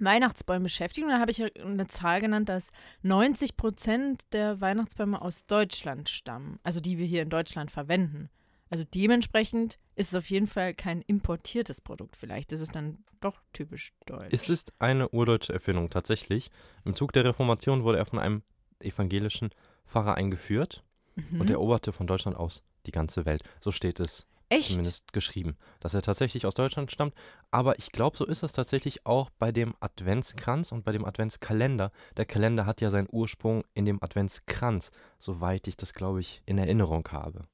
Weihnachtsbäumen 0.00 0.64
beschäftigt 0.64 1.06
und 1.06 1.12
da 1.12 1.18
habe 1.18 1.30
ich 1.30 1.42
eine 1.58 1.86
Zahl 1.86 2.20
genannt, 2.20 2.50
dass 2.50 2.70
90 3.02 3.56
Prozent 3.56 4.22
der 4.32 4.60
Weihnachtsbäume 4.60 5.22
aus 5.22 5.46
Deutschland 5.46 6.10
stammen, 6.10 6.58
also 6.62 6.78
die 6.78 6.98
wir 6.98 7.06
hier 7.06 7.22
in 7.22 7.30
Deutschland 7.30 7.70
verwenden. 7.70 8.28
Also 8.68 8.84
dementsprechend 8.84 9.78
ist 9.94 10.08
es 10.08 10.14
auf 10.14 10.28
jeden 10.28 10.46
Fall 10.46 10.74
kein 10.74 11.00
importiertes 11.02 11.80
Produkt. 11.80 12.16
Vielleicht 12.16 12.52
ist 12.52 12.60
es 12.60 12.70
dann 12.70 12.98
doch 13.20 13.40
typisch 13.54 13.92
deutsch. 14.04 14.32
Es 14.32 14.50
ist 14.50 14.72
eine 14.78 15.08
urdeutsche 15.08 15.54
Erfindung, 15.54 15.88
tatsächlich. 15.88 16.50
Im 16.84 16.94
Zug 16.96 17.12
der 17.12 17.24
Reformation 17.24 17.84
wurde 17.84 17.98
er 17.98 18.04
von 18.04 18.18
einem 18.18 18.42
evangelischen 18.80 19.50
Pfarrer 19.86 20.14
eingeführt 20.14 20.82
Mhm. 21.16 21.40
und 21.42 21.50
eroberte 21.50 21.92
von 21.92 22.06
Deutschland 22.08 22.36
aus 22.36 22.62
die 22.86 22.90
ganze 22.90 23.24
Welt. 23.24 23.42
So 23.60 23.70
steht 23.70 24.00
es 24.00 24.26
Echt? 24.48 24.68
zumindest 24.70 25.12
geschrieben, 25.12 25.56
dass 25.80 25.94
er 25.94 26.02
tatsächlich 26.02 26.44
aus 26.44 26.54
Deutschland 26.54 26.90
stammt. 26.90 27.14
Aber 27.52 27.78
ich 27.78 27.92
glaube, 27.92 28.16
so 28.16 28.26
ist 28.26 28.42
das 28.42 28.52
tatsächlich 28.52 29.06
auch 29.06 29.30
bei 29.38 29.52
dem 29.52 29.74
Adventskranz 29.80 30.72
und 30.72 30.84
bei 30.84 30.90
dem 30.92 31.04
Adventskalender. 31.04 31.92
Der 32.16 32.26
Kalender 32.26 32.66
hat 32.66 32.80
ja 32.80 32.90
seinen 32.90 33.08
Ursprung 33.10 33.64
in 33.74 33.84
dem 33.84 34.02
Adventskranz, 34.02 34.90
soweit 35.20 35.66
ich 35.68 35.76
das, 35.76 35.94
glaube 35.94 36.20
ich, 36.20 36.42
in 36.46 36.58
Erinnerung 36.58 37.06
habe. 37.12 37.46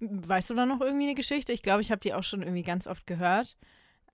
Weißt 0.00 0.50
du 0.50 0.54
da 0.54 0.64
noch 0.66 0.80
irgendwie 0.80 1.04
eine 1.04 1.14
Geschichte? 1.14 1.52
Ich 1.52 1.62
glaube, 1.62 1.82
ich 1.82 1.90
habe 1.90 2.00
die 2.00 2.14
auch 2.14 2.22
schon 2.24 2.42
irgendwie 2.42 2.62
ganz 2.62 2.86
oft 2.86 3.06
gehört. 3.06 3.56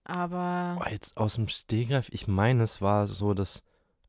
aber 0.04 0.78
Oh, 0.84 0.88
jetzt 0.90 1.16
aus 1.16 1.34
dem 1.34 1.48
Stehgreif, 1.48 2.08
ich 2.12 2.26
meine, 2.28 2.62
es 2.64 2.80
war 2.80 3.06
so, 3.06 3.34
dass 3.34 3.62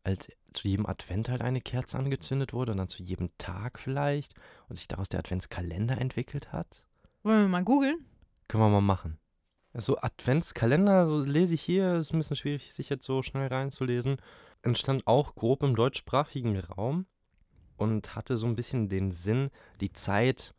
als 0.08 0.30
zu 0.54 0.68
jedem 0.68 0.86
Advent 0.86 1.30
halt 1.30 1.42
eine 1.42 1.62
Kerze 1.62 1.98
angezündet 1.98 2.54
wurde 2.54 2.72
und 2.72 2.78
dann 2.78 2.88
zu 2.88 3.04
jedem 3.04 3.30
Tag 3.38 3.80
vielleicht 3.80 4.34
und 4.70 4.78
sich 4.78 4.88
daraus 4.88 5.10
der 5.10 5.20
Adventskalender 5.20 5.98
entwickelt 5.98 6.52
hat. 6.52 6.84
wollen 7.24 7.42
wir 7.42 7.48
mal 7.50 7.64
googeln? 7.64 8.06
Können 8.48 8.64
wir 8.64 8.70
mal 8.70 8.82
machen. 8.82 9.20
So 9.74 9.98
Adventskalender, 9.98 11.08
so 11.08 11.24
lese 11.24 11.54
ich 11.54 11.62
hier, 11.62 11.96
ist 11.96 12.14
ein 12.14 12.18
bisschen 12.18 12.38
schwierig, 12.38 12.74
sich 12.74 12.90
jetzt 12.90 13.06
so 13.06 13.22
schnell 13.22 13.48
reinzulesen. 13.48 14.18
Entstand 14.64 15.06
auch 15.06 15.36
grob 15.36 15.62
im 15.62 15.76
deutschsprachigen 15.76 16.58
Raum 16.58 17.06
und 17.76 18.16
hatte 18.16 18.38
so 18.38 18.48
ein 18.48 18.56
bisschen 18.56 18.90
den 18.90 19.12
Sinn, 19.12 19.50
die 19.82 19.92
Zeit 19.92 20.56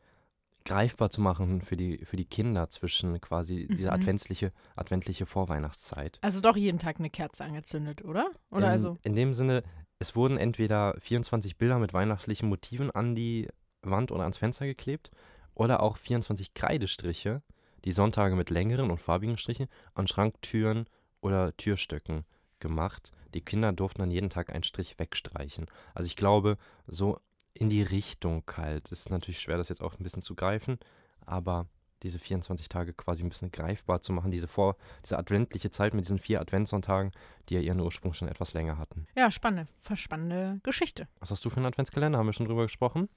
greifbar 0.69 1.11
zu 1.11 1.21
machen 1.21 1.63
für 1.63 1.77
die, 1.77 2.05
für 2.05 2.17
die 2.17 2.27
Kinder 2.27 2.69
zwischen 2.69 3.21
quasi 3.21 3.67
dieser 3.69 3.89
Mhm. 3.89 3.95
adventliche, 4.03 4.53
adventliche 4.77 5.25
Vorweihnachtszeit. 5.27 6.19
Also 6.21 6.41
doch 6.41 6.57
jeden 6.57 6.79
Tag 6.79 6.99
eine 6.99 7.09
Kerze 7.11 7.45
angezündet, 7.45 8.05
oder? 8.05 8.31
Oder 8.51 8.67
in, 8.67 8.73
also. 8.73 8.99
In 9.03 9.15
dem 9.15 9.33
Sinne, 9.33 9.63
es 9.99 10.15
wurden 10.15 10.37
entweder 10.37 10.95
24 11.01 11.57
Bilder 11.57 11.79
mit 11.79 11.95
weihnachtlichen 11.95 12.49
Motiven 12.49 12.91
an 12.91 13.15
die 13.15 13.49
Wand 13.83 14.13
oder 14.13 14.23
ans 14.23 14.37
Fenster 14.39 14.67
geklebt 14.67 15.11
oder 15.55 15.83
auch 15.83 15.97
24 15.97 16.53
Kreidestriche, 16.53 17.43
die 17.85 17.93
Sonntage 17.93 18.37
mit 18.37 18.51
längeren 18.51 18.91
und 18.91 18.99
farbigen 19.01 19.39
Strichen 19.39 19.69
an 19.95 20.07
Schranktüren 20.07 20.85
oder 21.21 21.57
Türstöcken 21.57 22.25
gemacht. 22.61 23.11
Die 23.35 23.41
Kinder 23.41 23.73
durften 23.73 24.01
dann 24.03 24.11
jeden 24.11 24.31
Tag 24.31 24.53
einen 24.53 24.65
Strich 24.65 24.99
wegstreichen. 24.99 25.67
Also 25.95 26.07
ich 26.07 26.17
glaube, 26.17 26.59
so 26.87 27.21
in 27.55 27.71
die 27.71 27.83
Richtung 27.83 28.45
halt. 28.57 28.91
Ist 28.91 29.11
natürlich 29.11 29.41
schwer, 29.41 29.57
das 29.57 29.69
jetzt 29.69 29.83
auch 29.83 29.99
ein 29.99 30.03
bisschen 30.03 30.23
zu 30.23 30.35
greifen, 30.35 30.79
aber 31.27 31.67
diese 32.03 32.19
24 32.19 32.69
Tage 32.69 32.93
quasi 32.93 33.25
ein 33.25 33.29
bisschen 33.29 33.51
greifbar 33.51 34.01
zu 34.01 34.13
machen, 34.13 34.31
diese 34.31 34.49
vor, 34.49 34.77
diese 35.05 35.19
adventliche 35.19 35.71
Zeit 35.71 35.95
mit 35.95 36.05
diesen 36.05 36.19
vier 36.19 36.41
Adventssonntagen, 36.41 37.13
die 37.49 37.55
ja 37.55 37.61
ihren 37.61 37.81
Ursprung 37.81 38.13
schon 38.13 38.29
etwas 38.29 38.55
länger 38.55 38.79
hatten. 38.79 39.07
Ja, 39.17 39.31
spannende, 39.31 39.67
spannende 39.95 40.61
Geschichte. 40.63 41.09
Was 41.21 41.31
hast 41.31 41.45
du 41.45 41.51
für 41.51 41.57
einen 41.57 41.67
Adventskalender? 41.67 42.19
Haben 42.19 42.27
wir 42.27 42.33
schon 42.33 42.47
drüber 42.47 42.63
gesprochen? 42.63 43.09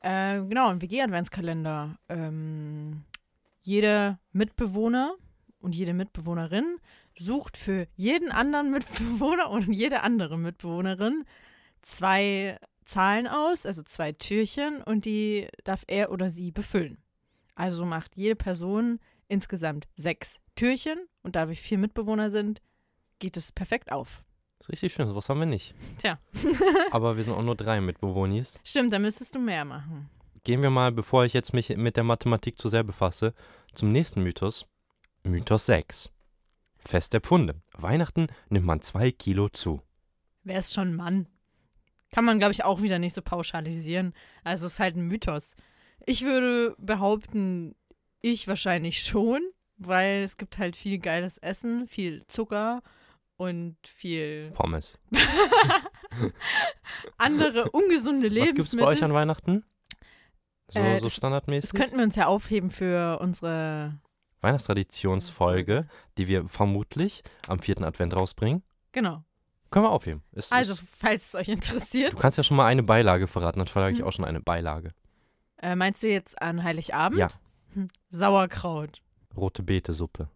Äh, 0.00 0.40
genau, 0.42 0.68
ein 0.68 0.80
WG-Adventskalender. 0.80 1.98
Ähm, 2.08 3.04
jeder 3.62 4.20
Mitbewohner 4.32 5.16
und 5.60 5.74
jede 5.74 5.92
Mitbewohnerin 5.92 6.78
sucht 7.16 7.56
für 7.56 7.88
jeden 7.96 8.30
anderen 8.30 8.70
Mitbewohner 8.70 9.50
und 9.50 9.72
jede 9.72 10.02
andere 10.02 10.38
Mitbewohnerin 10.38 11.24
zwei 11.82 12.58
Zahlen 12.88 13.26
aus, 13.26 13.66
also 13.66 13.82
zwei 13.82 14.12
Türchen, 14.12 14.82
und 14.82 15.04
die 15.04 15.46
darf 15.64 15.84
er 15.86 16.10
oder 16.10 16.30
sie 16.30 16.50
befüllen. 16.50 16.98
Also 17.54 17.84
macht 17.84 18.16
jede 18.16 18.34
Person 18.34 18.98
insgesamt 19.28 19.86
sechs 19.94 20.40
Türchen 20.56 20.98
und 21.22 21.36
da 21.36 21.48
wir 21.48 21.56
vier 21.56 21.76
Mitbewohner 21.76 22.30
sind, 22.30 22.62
geht 23.18 23.36
es 23.36 23.52
perfekt 23.52 23.92
auf. 23.92 24.22
Das 24.58 24.66
ist 24.66 24.72
richtig 24.72 24.94
schön, 24.94 25.06
sowas 25.06 25.28
haben 25.28 25.40
wir 25.40 25.46
nicht. 25.46 25.74
Tja. 25.98 26.18
Aber 26.90 27.16
wir 27.16 27.24
sind 27.24 27.34
auch 27.34 27.42
nur 27.42 27.56
drei 27.56 27.80
Mitbewohnis. 27.80 28.58
Stimmt, 28.64 28.92
da 28.92 28.98
müsstest 28.98 29.34
du 29.34 29.38
mehr 29.38 29.64
machen. 29.64 30.08
Gehen 30.44 30.62
wir 30.62 30.70
mal, 30.70 30.90
bevor 30.90 31.24
ich 31.24 31.34
jetzt 31.34 31.52
mich 31.52 31.68
mit 31.76 31.96
der 31.96 32.04
Mathematik 32.04 32.58
zu 32.58 32.68
sehr 32.68 32.84
befasse, 32.84 33.34
zum 33.74 33.92
nächsten 33.92 34.22
Mythos. 34.22 34.66
Mythos 35.24 35.66
6. 35.66 36.10
Fest 36.78 37.12
der 37.12 37.20
Pfunde. 37.20 37.56
Weihnachten 37.76 38.28
nimmt 38.48 38.64
man 38.64 38.80
zwei 38.80 39.10
Kilo 39.10 39.48
zu. 39.50 39.82
Wer 40.42 40.60
ist 40.60 40.72
schon 40.72 40.96
Mann? 40.96 41.26
Kann 42.12 42.24
man, 42.24 42.38
glaube 42.38 42.52
ich, 42.52 42.64
auch 42.64 42.80
wieder 42.82 42.98
nicht 42.98 43.14
so 43.14 43.22
pauschalisieren. 43.22 44.14
Also 44.44 44.66
es 44.66 44.72
ist 44.74 44.80
halt 44.80 44.96
ein 44.96 45.06
Mythos. 45.06 45.56
Ich 46.06 46.24
würde 46.24 46.74
behaupten, 46.78 47.74
ich 48.22 48.48
wahrscheinlich 48.48 49.02
schon, 49.02 49.40
weil 49.76 50.22
es 50.22 50.36
gibt 50.36 50.58
halt 50.58 50.74
viel 50.76 50.98
geiles 50.98 51.38
Essen, 51.38 51.86
viel 51.86 52.26
Zucker 52.26 52.82
und 53.36 53.76
viel 53.86 54.50
Pommes. 54.54 54.98
andere 57.16 57.70
ungesunde 57.70 58.28
Was 58.34 58.34
gibt's 58.54 58.76
bei 58.76 58.82
euch 58.82 59.00
Lebensmittel. 59.00 59.04
an 59.04 59.12
Weihnachten? 59.14 59.64
So, 60.70 60.80
Äh, 60.80 61.00
so 61.00 61.08
standardmäßig? 61.08 61.70
Das 61.70 61.80
könnten 61.80 61.96
wir 61.96 62.04
uns 62.04 62.16
ja 62.16 62.26
aufheben 62.26 62.70
für 62.70 63.18
unsere. 63.20 63.98
Weihnachtstraditionsfolge, 64.40 65.88
die 66.16 66.28
wir 66.28 66.46
vermutlich 66.48 67.22
am 67.48 67.58
vierten 67.58 67.82
Advent 67.84 68.14
rausbringen. 68.14 68.62
Genau. 68.92 69.24
Können 69.70 69.84
wir 69.84 69.90
aufheben. 69.90 70.22
Ist, 70.32 70.52
Also, 70.52 70.72
ist, 70.74 70.82
falls 70.96 71.28
es 71.28 71.34
euch 71.34 71.48
interessiert. 71.48 72.12
du 72.12 72.16
kannst 72.16 72.38
ja 72.38 72.44
schon 72.44 72.56
mal 72.56 72.66
eine 72.66 72.82
Beilage 72.82 73.26
verraten, 73.26 73.58
dann 73.58 73.68
verrate 73.68 73.92
ich 73.92 73.98
Hm. 74.00 74.06
auch 74.06 74.12
schon 74.12 74.24
eine 74.24 74.40
Beilage. 74.40 74.92
Äh, 75.60 75.74
meinst 75.76 76.02
du 76.02 76.08
jetzt 76.08 76.40
an 76.40 76.62
Heiligabend? 76.64 77.18
Ja. 77.18 77.28
Hm. 77.74 77.88
Sauerkraut. 78.08 79.02
Rote 79.36 79.62
Beete-Suppe. 79.62 80.28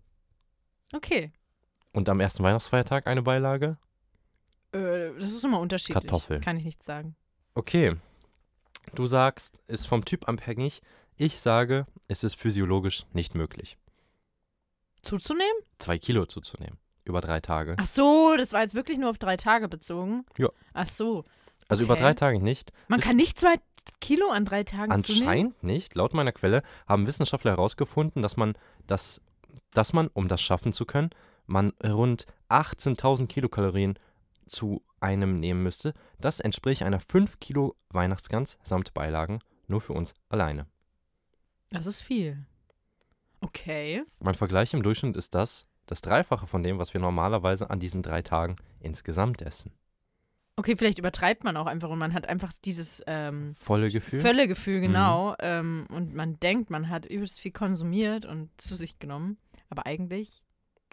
Okay. 0.95 1.33
Und 1.93 2.09
am 2.09 2.21
ersten 2.21 2.43
Weihnachtsfeiertag 2.43 3.07
eine 3.07 3.23
Beilage? 3.23 3.79
Äh, 4.73 5.13
das 5.15 5.25
ist 5.33 5.45
immer 5.45 5.61
unterschiedlich. 5.61 6.03
Kartoffel. 6.03 6.41
Kann 6.41 6.57
ich 6.59 6.65
nicht 6.65 6.83
sagen. 6.83 7.17
Okay. 7.55 7.97
Du 8.95 9.07
sagst, 9.07 9.63
ist 9.67 9.87
vom 9.87 10.05
Typ 10.05 10.29
abhängig. 10.29 10.83
Ich 11.17 11.39
sage, 11.41 11.87
es 12.09 12.25
ist 12.25 12.35
physiologisch 12.37 13.05
nicht 13.13 13.35
möglich, 13.35 13.79
Zuzunehmen? 15.03 15.53
zwei 15.79 15.99
Kilo 15.99 16.27
zuzunehmen. 16.27 16.79
Über 17.05 17.21
drei 17.21 17.41
Tage. 17.41 17.77
Ach 17.79 17.87
so, 17.87 18.35
das 18.37 18.53
war 18.53 18.63
jetzt 18.63 18.75
wirklich 18.75 18.99
nur 18.99 19.11
auf 19.11 19.19
drei 19.19 19.37
Tage 19.37 19.69
bezogen? 19.69 20.25
Ja. 20.39 20.49
Ach 20.73 20.87
so. 20.87 21.25
Also 21.69 21.85
über 21.85 21.95
okay. 21.95 22.03
drei 22.03 22.15
Tage 22.15 22.41
nicht. 22.41 22.73
Man 22.89 23.01
kann 23.01 23.17
nicht 23.17 23.39
zwei 23.39 23.55
Kilo 24.01 24.31
an 24.31 24.45
drei 24.45 24.65
Tagen 24.65 25.01
zunehmen? 25.01 25.29
Anscheinend 25.29 25.63
nicht. 25.65 25.95
Laut 25.95 26.15
meiner 26.15 26.33
Quelle 26.33 26.63
haben 26.87 27.07
Wissenschaftler 27.07 27.53
herausgefunden, 27.53 28.23
dass 28.23 28.37
man 28.37 28.55
das, 28.87 29.21
dass 29.73 29.93
man, 29.93 30.09
um 30.09 30.29
das 30.29 30.43
schaffen 30.43 30.73
zu 30.73 30.85
können, 30.85 31.11
man 31.47 31.73
rund 31.83 32.27
18.000 32.51 33.27
Kilokalorien 33.27 33.99
zu 34.49 34.83
einem 35.01 35.41
nehmen 35.41 35.63
müsste. 35.63 35.95
Das 36.21 36.41
entspricht 36.41 36.83
einer 36.83 37.01
5 37.01 37.41
Kilo 37.41 37.75
Weihnachtsgans 37.91 38.59
samt 38.63 38.95
Beilagen 38.95 39.41
nur 39.67 39.81
für 39.81 39.95
uns 39.95 40.15
alleine. 40.29 40.67
Das 41.71 41.87
ist 41.87 42.01
viel. 42.01 42.45
Okay. 43.41 44.05
Mein 44.21 44.35
Vergleich 44.35 44.75
im 44.75 44.83
Durchschnitt 44.83 45.17
ist 45.17 45.35
das 45.35 45.67
das 45.93 46.01
Dreifache 46.01 46.47
von 46.47 46.63
dem, 46.63 46.79
was 46.79 46.93
wir 46.95 47.01
normalerweise 47.01 47.71
an 47.71 47.79
diesen 47.81 48.03
drei 48.03 48.23
Tagen 48.23 48.57
insgesamt 48.81 49.43
essen. 49.43 49.73
Okay, 50.57 50.77
vielleicht 50.77 50.99
übertreibt 50.99 51.45
man 51.45 51.57
auch 51.57 51.67
einfach 51.67 51.89
und 51.89 51.99
man 51.99 52.13
hat 52.13 52.29
einfach 52.29 52.53
dieses 52.65 53.03
ähm, 53.07 53.55
Volle 53.59 53.91
Gefühl. 53.91 54.21
Völlegefühl, 54.21 54.79
Mhm. 54.79 54.83
genau. 54.83 55.35
Ähm, 55.39 55.87
und 55.91 56.15
man 56.15 56.39
denkt, 56.41 56.69
man 56.71 56.89
hat 56.91 57.07
übelst 57.07 57.41
viel 57.41 57.53
konsumiert 57.53 58.27
und 58.27 58.51
zu 58.61 58.75
sich 58.75 58.99
genommen. 58.99 59.39
Aber 59.71 59.87
eigentlich 59.87 60.43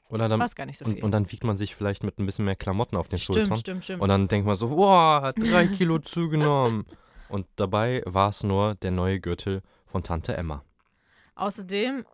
war 0.10 0.42
es 0.46 0.56
gar 0.56 0.66
nicht 0.66 0.78
so 0.78 0.86
viel. 0.86 0.96
und, 0.96 1.04
und 1.04 1.12
dann 1.12 1.32
wiegt 1.32 1.44
man 1.44 1.58
sich 1.58 1.76
vielleicht 1.76 2.04
mit 2.04 2.18
ein 2.20 2.26
bisschen 2.26 2.46
mehr 2.46 2.56
Klamotten 2.56 2.96
auf 2.96 3.10
den 3.10 3.20
Schultern. 3.20 3.46
stimmt, 3.46 3.60
stimmt, 3.60 3.84
stimmt. 3.84 4.02
Und 4.02 4.10
dann 4.10 4.28
denkt 4.30 4.48
man 4.48 4.56
so, 4.56 4.70
wow, 4.72 5.34
drei 5.34 5.68
Kilo 5.68 6.00
zugenommen. 6.00 6.86
Und 7.28 7.46
dabei 7.58 8.02
war 8.06 8.30
es 8.30 8.44
nur 8.44 8.76
der 8.76 8.92
neue 8.92 9.20
Gürtel 9.20 9.62
von 9.88 10.04
Tante 10.04 10.36
Emma. 10.36 10.64
Außerdem 11.36 12.06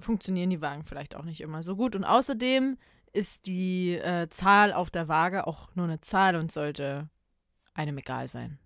funktionieren 0.00 0.50
die 0.50 0.60
Wagen 0.60 0.84
vielleicht 0.84 1.16
auch 1.16 1.24
nicht 1.24 1.40
immer 1.40 1.62
so 1.62 1.76
gut. 1.76 1.96
Und 1.96 2.04
außerdem 2.04 2.78
ist 3.12 3.46
die 3.46 3.94
äh, 3.96 4.28
Zahl 4.28 4.72
auf 4.72 4.90
der 4.90 5.08
Waage 5.08 5.46
auch 5.46 5.74
nur 5.74 5.86
eine 5.86 6.00
Zahl 6.00 6.36
und 6.36 6.52
sollte 6.52 7.08
einem 7.74 7.98
egal 7.98 8.28
sein. 8.28 8.58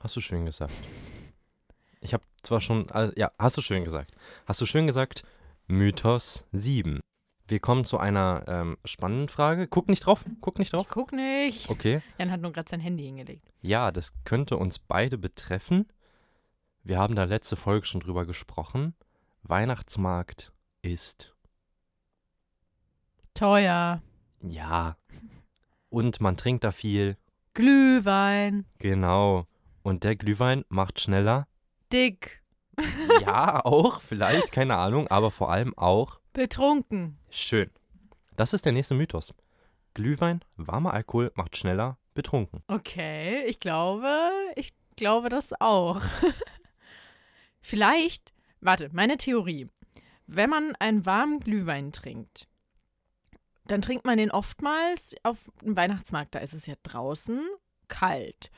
Hast 0.00 0.16
du 0.16 0.20
schön 0.20 0.46
gesagt. 0.46 0.74
Ich 2.00 2.14
habe 2.14 2.22
zwar 2.42 2.60
schon, 2.60 2.88
äh, 2.90 3.10
ja, 3.16 3.32
hast 3.38 3.56
du 3.56 3.62
schön 3.62 3.84
gesagt. 3.84 4.12
Hast 4.46 4.60
du 4.60 4.66
schön 4.66 4.86
gesagt, 4.86 5.24
Mythos 5.66 6.46
7. 6.52 7.00
Wir 7.48 7.60
kommen 7.60 7.84
zu 7.84 7.98
einer 7.98 8.44
ähm, 8.46 8.76
spannenden 8.84 9.28
Frage. 9.28 9.66
Guck 9.68 9.88
nicht 9.88 10.04
drauf, 10.04 10.24
guck 10.40 10.58
nicht 10.58 10.72
drauf. 10.72 10.82
Ich 10.82 10.88
guck 10.88 11.12
nicht. 11.12 11.70
Okay. 11.70 12.02
Jan 12.18 12.30
hat 12.30 12.40
nur 12.40 12.52
gerade 12.52 12.68
sein 12.68 12.80
Handy 12.80 13.04
hingelegt. 13.04 13.50
Ja, 13.62 13.90
das 13.90 14.12
könnte 14.24 14.56
uns 14.56 14.78
beide 14.78 15.18
betreffen. 15.18 15.86
Wir 16.84 16.98
haben 16.98 17.16
da 17.16 17.24
letzte 17.24 17.56
Folge 17.56 17.86
schon 17.86 18.00
drüber 18.00 18.26
gesprochen. 18.26 18.94
Weihnachtsmarkt 19.42 20.52
ist 20.82 21.34
Teuer. 23.34 24.02
Ja. 24.42 24.96
Und 25.90 26.20
man 26.20 26.36
trinkt 26.36 26.64
da 26.64 26.72
viel. 26.72 27.16
Glühwein. 27.54 28.66
Genau. 28.78 29.46
Und 29.82 30.04
der 30.04 30.16
Glühwein 30.16 30.64
macht 30.68 31.00
schneller. 31.00 31.46
Dick. 31.92 32.42
Ja, 33.20 33.64
auch, 33.64 34.00
vielleicht, 34.00 34.52
keine 34.52 34.76
Ahnung, 34.76 35.08
aber 35.08 35.30
vor 35.30 35.50
allem 35.50 35.76
auch 35.76 36.20
Betrunken. 36.32 37.18
schön. 37.30 37.70
Das 38.36 38.52
ist 38.52 38.64
der 38.64 38.72
nächste 38.72 38.94
Mythos. 38.94 39.34
Glühwein, 39.94 40.44
warmer 40.56 40.94
Alkohol 40.94 41.32
macht 41.34 41.56
schneller 41.56 41.98
betrunken. 42.14 42.62
Okay, 42.68 43.44
ich 43.46 43.58
glaube, 43.58 44.30
ich 44.54 44.72
glaube 44.96 45.28
das 45.28 45.60
auch. 45.60 46.00
Vielleicht, 47.60 48.32
warte, 48.60 48.90
meine 48.92 49.16
Theorie. 49.16 49.66
Wenn 50.26 50.50
man 50.50 50.74
einen 50.76 51.06
warmen 51.06 51.40
Glühwein 51.40 51.92
trinkt, 51.92 52.46
dann 53.66 53.82
trinkt 53.82 54.04
man 54.04 54.18
den 54.18 54.30
oftmals 54.30 55.14
auf 55.22 55.38
dem 55.62 55.76
Weihnachtsmarkt, 55.76 56.34
da 56.34 56.38
ist 56.40 56.54
es 56.54 56.66
ja 56.66 56.74
draußen 56.82 57.46
kalt. 57.88 58.50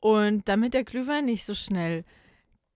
Und 0.00 0.48
damit 0.48 0.74
der 0.74 0.84
Glühwein 0.84 1.24
nicht 1.24 1.44
so 1.44 1.54
schnell 1.54 2.04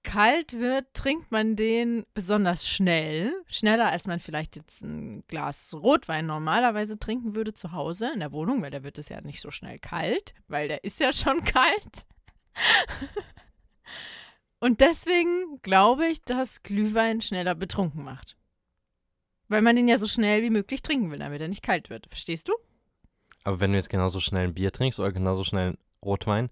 kalt 0.03 0.55
wird, 0.55 0.87
trinkt 0.95 1.31
man 1.31 1.57
den 1.57 2.07
besonders 2.15 2.69
schnell. 2.69 3.35
Schneller, 3.47 3.91
als 3.91 4.07
man 4.07 4.19
vielleicht 4.19 4.57
jetzt 4.57 4.83
ein 4.83 5.25
Glas 5.29 5.75
Rotwein 5.75 6.27
normalerweise 6.27 6.99
trinken 6.99 7.35
würde 7.35 7.53
zu 7.53 7.73
Hause 7.73 8.11
in 8.15 8.21
der 8.21 8.33
Wohnung, 8.33 8.63
weil 8.63 8.71
da 8.71 8.83
wird 8.83 8.99
es 8.99 9.09
ja 9.09 9.21
nicht 9.21 9.41
so 9.41 9.51
schnell 9.51 9.79
kalt, 9.79 10.35
weil 10.49 10.69
der 10.69 10.85
ist 10.85 11.01
ja 11.01 11.13
schon 11.13 11.41
kalt. 11.45 12.07
Und 14.61 14.81
deswegen 14.81 15.61
glaube 15.63 16.07
ich, 16.07 16.23
dass 16.23 16.63
Glühwein 16.63 17.23
schneller 17.23 17.55
betrunken 17.55 18.05
macht. 18.05 18.37
Weil 19.49 19.63
man 19.63 19.75
den 19.75 19.89
ja 19.89 19.99
so 19.99 20.07
schnell 20.07 20.43
wie 20.43 20.51
möglich 20.51 20.83
trinken 20.83 21.11
will, 21.11 21.19
damit 21.19 21.41
er 21.41 21.49
nicht 21.49 21.63
kalt 21.63 21.91
wird. 21.91 22.07
Verstehst 22.09 22.49
du? 22.49 22.53
Aber 23.43 23.59
wenn 23.59 23.73
du 23.73 23.79
jetzt 23.79 23.89
genauso 23.89 24.21
schnell 24.21 24.45
ein 24.45 24.55
Bier 24.55 24.71
trinkst 24.71 25.01
oder 25.01 25.13
genauso 25.13 25.45
schnell 25.45 25.79
Rotwein, 26.05 26.51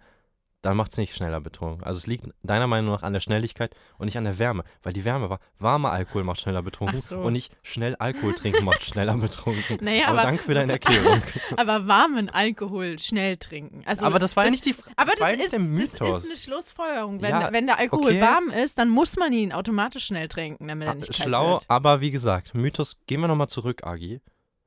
dann 0.60 0.76
macht 0.76 0.90
es 0.90 0.98
nicht 0.98 1.14
schneller 1.14 1.40
betrunken. 1.40 1.84
Also 1.84 1.98
es 1.98 2.08
liegt 2.08 2.26
deiner 2.42 2.66
Meinung 2.66 2.92
nach 2.92 3.04
an 3.04 3.12
der 3.12 3.20
Schnelligkeit 3.20 3.76
und 3.96 4.06
nicht 4.06 4.18
an 4.18 4.24
der 4.24 4.38
Wärme. 4.40 4.64
Weil 4.82 4.92
die 4.92 5.04
Wärme 5.04 5.30
war, 5.30 5.38
warmer 5.60 5.92
Alkohol 5.92 6.24
macht 6.24 6.40
schneller 6.40 6.62
betrunken 6.62 6.98
so. 6.98 7.18
und 7.20 7.32
nicht 7.32 7.56
schnell 7.62 7.94
Alkohol 7.96 8.34
trinken 8.34 8.64
macht 8.64 8.82
schneller 8.82 9.16
betrunken. 9.16 9.78
Naja, 9.80 10.08
aber, 10.08 10.18
aber- 10.18 10.22
danke 10.22 10.42
für 10.42 10.54
deine 10.54 10.72
Erklärung. 10.72 11.22
Aber 11.56 11.86
warmen 11.86 12.28
Alkohol 12.28 12.98
schnell 12.98 13.36
trinken. 13.36 13.82
Also 13.86 14.04
aber 14.04 14.18
das 14.18 14.34
war 14.34 14.44
ja 14.44 14.48
das- 14.50 14.52
nicht 14.52 14.64
die 14.64 14.72
Frage. 14.74 14.92
Aber 14.96 15.12
das, 15.12 15.18
das 15.20 15.28
ja 15.28 15.32
ist, 15.34 15.40
nicht 15.40 15.52
der 15.52 15.58
das 15.60 15.98
Mythos. 16.00 16.24
ist 16.24 16.30
eine 16.30 16.38
Schlussfolgerung. 16.38 17.22
Wenn, 17.22 17.30
Ja, 17.30 17.52
wenn 17.52 17.66
der 17.66 17.78
Alkohol 17.78 18.06
okay. 18.06 18.20
warm 18.20 18.50
ist, 18.50 18.78
dann 18.78 18.90
muss 18.90 19.16
man 19.16 19.32
ihn 19.32 19.52
automatisch 19.52 20.06
schnell 20.06 20.26
trinken, 20.26 20.66
damit 20.66 20.88
er 20.88 20.94
nicht 20.96 21.06
kalt 21.12 21.20
Ah, 21.20 21.22
Schlau, 21.22 21.50
wird. 21.52 21.64
aber 21.68 22.00
wie 22.00 22.10
gesagt, 22.10 22.54
Mythos, 22.56 22.96
gehen 23.06 23.20
wir 23.20 23.28
nochmal 23.28 23.48
zurück, 23.48 23.84
Agi. 23.86 24.20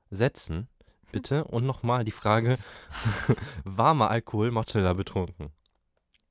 Setzen, 0.10 0.70
bitte. 1.12 1.44
Und 1.44 1.66
nochmal 1.66 2.06
die 2.06 2.12
Frage, 2.12 2.58
warmer 3.66 4.10
Alkohol 4.10 4.52
macht 4.52 4.72
schneller 4.72 4.94
betrunken. 4.96 5.52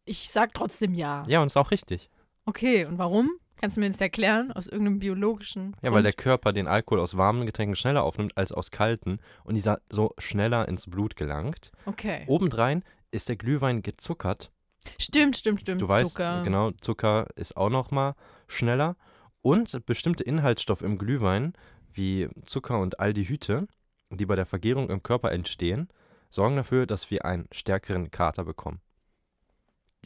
Ich 0.05 0.31
sag 0.31 0.55
trotzdem 0.55 0.95
ja. 0.95 1.23
Ja, 1.27 1.41
und 1.41 1.47
ist 1.47 1.57
auch 1.57 1.71
richtig. 1.71 2.11
Okay, 2.45 2.85
und 2.85 2.99
warum? 2.99 3.31
Kannst 3.61 3.77
du 3.77 3.81
mir 3.81 3.91
das 3.91 4.01
erklären? 4.01 4.53
Aus 4.53 4.67
irgendeinem 4.67 5.01
biologischen 5.01 5.77
Ja, 5.83 5.93
weil 5.93 6.03
der 6.03 6.15
Körper 6.15 6.55
den 6.55 6.67
Alkohol 6.67 7.01
aus 7.01 7.17
warmen 7.19 7.45
Getränken 7.45 7.77
schneller 7.77 8.03
aufnimmt 8.03 8.37
als 8.37 8.53
aus 8.53 8.71
kalten 8.71 9.19
und 9.45 9.55
dieser 9.55 9.81
so 9.91 10.15
schneller 10.17 10.67
ins 10.67 10.89
Blut 10.89 11.15
gelangt. 11.15 11.71
Okay. 11.85 12.25
Obendrein 12.27 12.83
ist 13.11 13.29
der 13.29 13.37
Glühwein 13.37 13.83
gezuckert. 13.83 14.51
Stimmt, 14.99 15.37
stimmt, 15.37 15.61
stimmt. 15.61 15.83
Du 15.83 15.89
weißt, 15.89 16.13
Zucker. 16.13 16.43
genau, 16.43 16.71
Zucker 16.81 17.27
ist 17.37 17.55
auch 17.57 17.69
noch 17.69 17.91
mal 17.91 18.15
schneller. 18.47 18.97
Und 19.43 19.85
bestimmte 19.85 20.25
Inhaltsstoffe 20.25 20.83
im 20.83 20.97
Glühwein, 20.97 21.53
wie 21.93 22.29
Zucker 22.47 22.79
und 22.79 22.99
Aldehyde, 22.99 23.69
die 24.11 24.27
bei 24.27 24.37
der 24.37 24.47
Vergärung 24.47 24.89
im 24.89 25.03
Körper 25.03 25.33
entstehen, 25.33 25.89
sorgen 26.31 26.57
dafür, 26.57 26.87
dass 26.87 27.11
wir 27.11 27.25
einen 27.25 27.47
stärkeren 27.53 28.11
Kater 28.11 28.45
bekommen. 28.45 28.81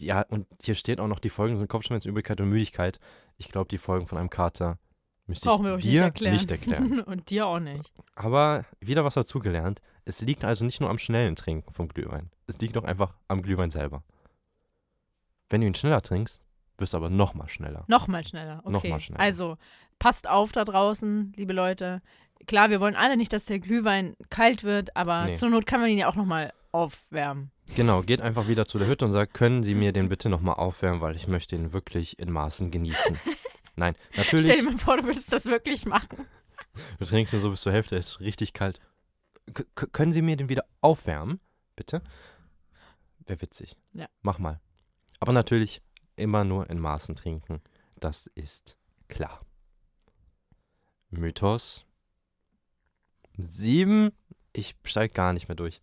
Ja, 0.01 0.23
und 0.23 0.47
hier 0.63 0.75
steht 0.75 1.01
auch 1.01 1.07
noch, 1.09 1.19
die 1.21 1.31
Folgen 1.31 1.57
sind 1.57 1.69
Kopfschmerzen, 1.69 2.09
Übelkeit 2.09 2.41
und 2.41 2.49
Müdigkeit. 2.49 2.99
Ich 3.37 3.49
glaube, 3.49 3.69
die 3.69 3.79
Folgen 3.79 4.07
von 4.07 4.19
einem 4.19 4.31
Kater 4.31 4.79
müsste 5.27 5.49
Brauchen 5.49 5.65
wir 5.65 5.73
ich 5.73 5.77
euch 5.77 5.83
dir 5.85 5.91
nicht 5.93 6.03
erklären. 6.03 6.35
nicht 6.35 6.51
erklären. 6.51 7.01
und 7.07 7.31
dir 7.31 7.47
auch 7.47 7.61
nicht. 7.61 7.93
Aber 8.15 8.65
wieder 8.81 9.05
was 9.05 9.15
dazugelernt. 9.15 9.81
Es 10.05 10.21
liegt 10.21 10.45
also 10.45 10.65
nicht 10.65 10.81
nur 10.81 10.91
am 10.91 10.99
schnellen 10.99 11.37
Trinken 11.37 11.73
vom 11.73 11.89
Glühwein. 11.89 12.31
Es 12.47 12.59
liegt 12.59 12.77
auch 12.77 12.85
einfach 12.85 13.15
am 13.29 13.43
Glühwein 13.43 13.71
selber. 13.71 14.03
Wenn 15.49 15.61
du 15.61 15.67
ihn 15.67 15.75
schneller 15.75 16.03
trinkst, 16.03 16.43
wirst 16.79 16.93
du 16.93 16.97
aber 16.97 17.11
noch 17.11 17.35
mal 17.35 17.49
schneller. 17.49 17.85
Nochmal 17.87 18.25
schneller. 18.27 18.61
Okay. 18.65 18.71
Noch 18.73 18.85
mal 18.85 19.01
schneller. 19.01 19.21
Also, 19.21 19.57
passt 19.99 20.29
auf 20.29 20.53
da 20.53 20.65
draußen, 20.65 21.33
liebe 21.37 21.53
Leute. 21.53 22.03
Klar, 22.47 22.69
wir 22.71 22.81
wollen 22.81 22.97
alle 22.97 23.17
nicht, 23.17 23.33
dass 23.33 23.47
der 23.47 23.61
Glühwein 23.61 24.17
kalt 24.29 24.65
wird, 24.65 24.97
aber 24.97 25.27
Nee. 25.27 25.35
zur 25.35 25.49
Not 25.51 25.67
kann 25.67 25.81
man 25.81 25.89
ihn 25.89 25.99
ja 25.99 26.09
auch 26.09 26.17
nochmal 26.17 26.53
aufwärmen. 26.75 27.51
Genau, 27.77 28.03
geht 28.03 28.21
einfach 28.21 28.49
wieder 28.49 28.67
zu 28.67 28.79
der 28.79 28.89
Hütte 28.89 29.05
und 29.05 29.13
sagt, 29.13 29.33
können 29.33 29.63
Sie 29.63 29.75
mir 29.75 29.93
den 29.93 30.09
bitte 30.09 30.29
noch 30.29 30.41
mal 30.41 30.55
aufwärmen, 30.55 31.01
weil 31.01 31.17
ich 31.17 31.29
möchte 31.29 31.55
ihn 31.57 31.73
wirklich 31.73 32.19
in 32.19 32.31
Maßen 32.33 32.71
genießen. 32.71 33.19
Nein, 33.77 33.95
Stell 34.11 34.25
natürlich, 34.25 34.47
dir 34.57 34.63
mal 34.65 34.79
vor, 34.79 34.97
du 34.99 35.05
würdest 35.05 35.33
das 35.33 35.47
wirklich 35.47 35.87
machen. 35.87 36.27
du 36.99 37.05
trinkst 37.05 37.33
ihn 37.33 37.41
so 37.41 37.51
bis 37.51 37.61
zur 37.63 37.73
Hälfte, 37.73 37.97
es 37.97 38.09
ist 38.09 38.21
richtig 38.21 38.53
kalt. 38.53 38.81
K- 39.53 39.87
können 39.93 40.13
Sie 40.13 40.23
mir 40.23 40.37
den 40.37 40.49
wieder 40.49 40.65
aufwärmen, 40.81 41.41
bitte? 41.77 42.03
Wäre 43.27 43.41
witzig. 43.41 43.77
Ja. 43.93 44.07
Mach 44.23 44.39
mal. 44.39 44.61
Aber 45.21 45.33
natürlich 45.33 45.81
immer 46.17 46.45
nur 46.45 46.69
in 46.71 46.79
Maßen 46.79 47.15
trinken. 47.17 47.61
Das 48.01 48.27
ist 48.35 48.77
klar. 49.09 49.41
Mythos 51.11 51.85
7. 53.39 54.13
Ich 54.53 54.77
steige 54.85 55.13
gar 55.15 55.33
nicht 55.33 55.49
mehr 55.49 55.57
durch. 55.57 55.81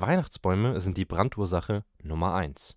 Weihnachtsbäume 0.00 0.80
sind 0.80 0.96
die 0.96 1.04
Brandursache 1.04 1.84
Nummer 2.02 2.34
1. 2.34 2.76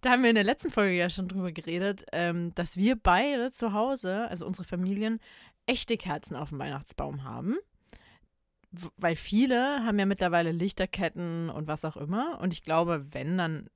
Da 0.00 0.10
haben 0.10 0.22
wir 0.22 0.30
in 0.30 0.36
der 0.36 0.44
letzten 0.44 0.70
Folge 0.70 0.96
ja 0.96 1.10
schon 1.10 1.28
drüber 1.28 1.50
geredet, 1.50 2.04
ähm, 2.12 2.54
dass 2.54 2.76
wir 2.76 2.96
beide 2.96 3.50
zu 3.50 3.72
Hause, 3.72 4.28
also 4.28 4.46
unsere 4.46 4.66
Familien, 4.66 5.18
echte 5.66 5.96
Kerzen 5.96 6.36
auf 6.36 6.50
dem 6.50 6.58
Weihnachtsbaum 6.58 7.24
haben. 7.24 7.56
W 8.70 8.88
weil 8.96 9.16
viele 9.16 9.84
haben 9.84 9.98
ja 9.98 10.06
mittlerweile 10.06 10.52
Lichterketten 10.52 11.50
und 11.50 11.66
was 11.66 11.84
auch 11.84 11.96
immer. 11.96 12.38
Und 12.40 12.52
ich 12.52 12.62
glaube, 12.62 13.06
wenn, 13.12 13.38
dann 13.38 13.70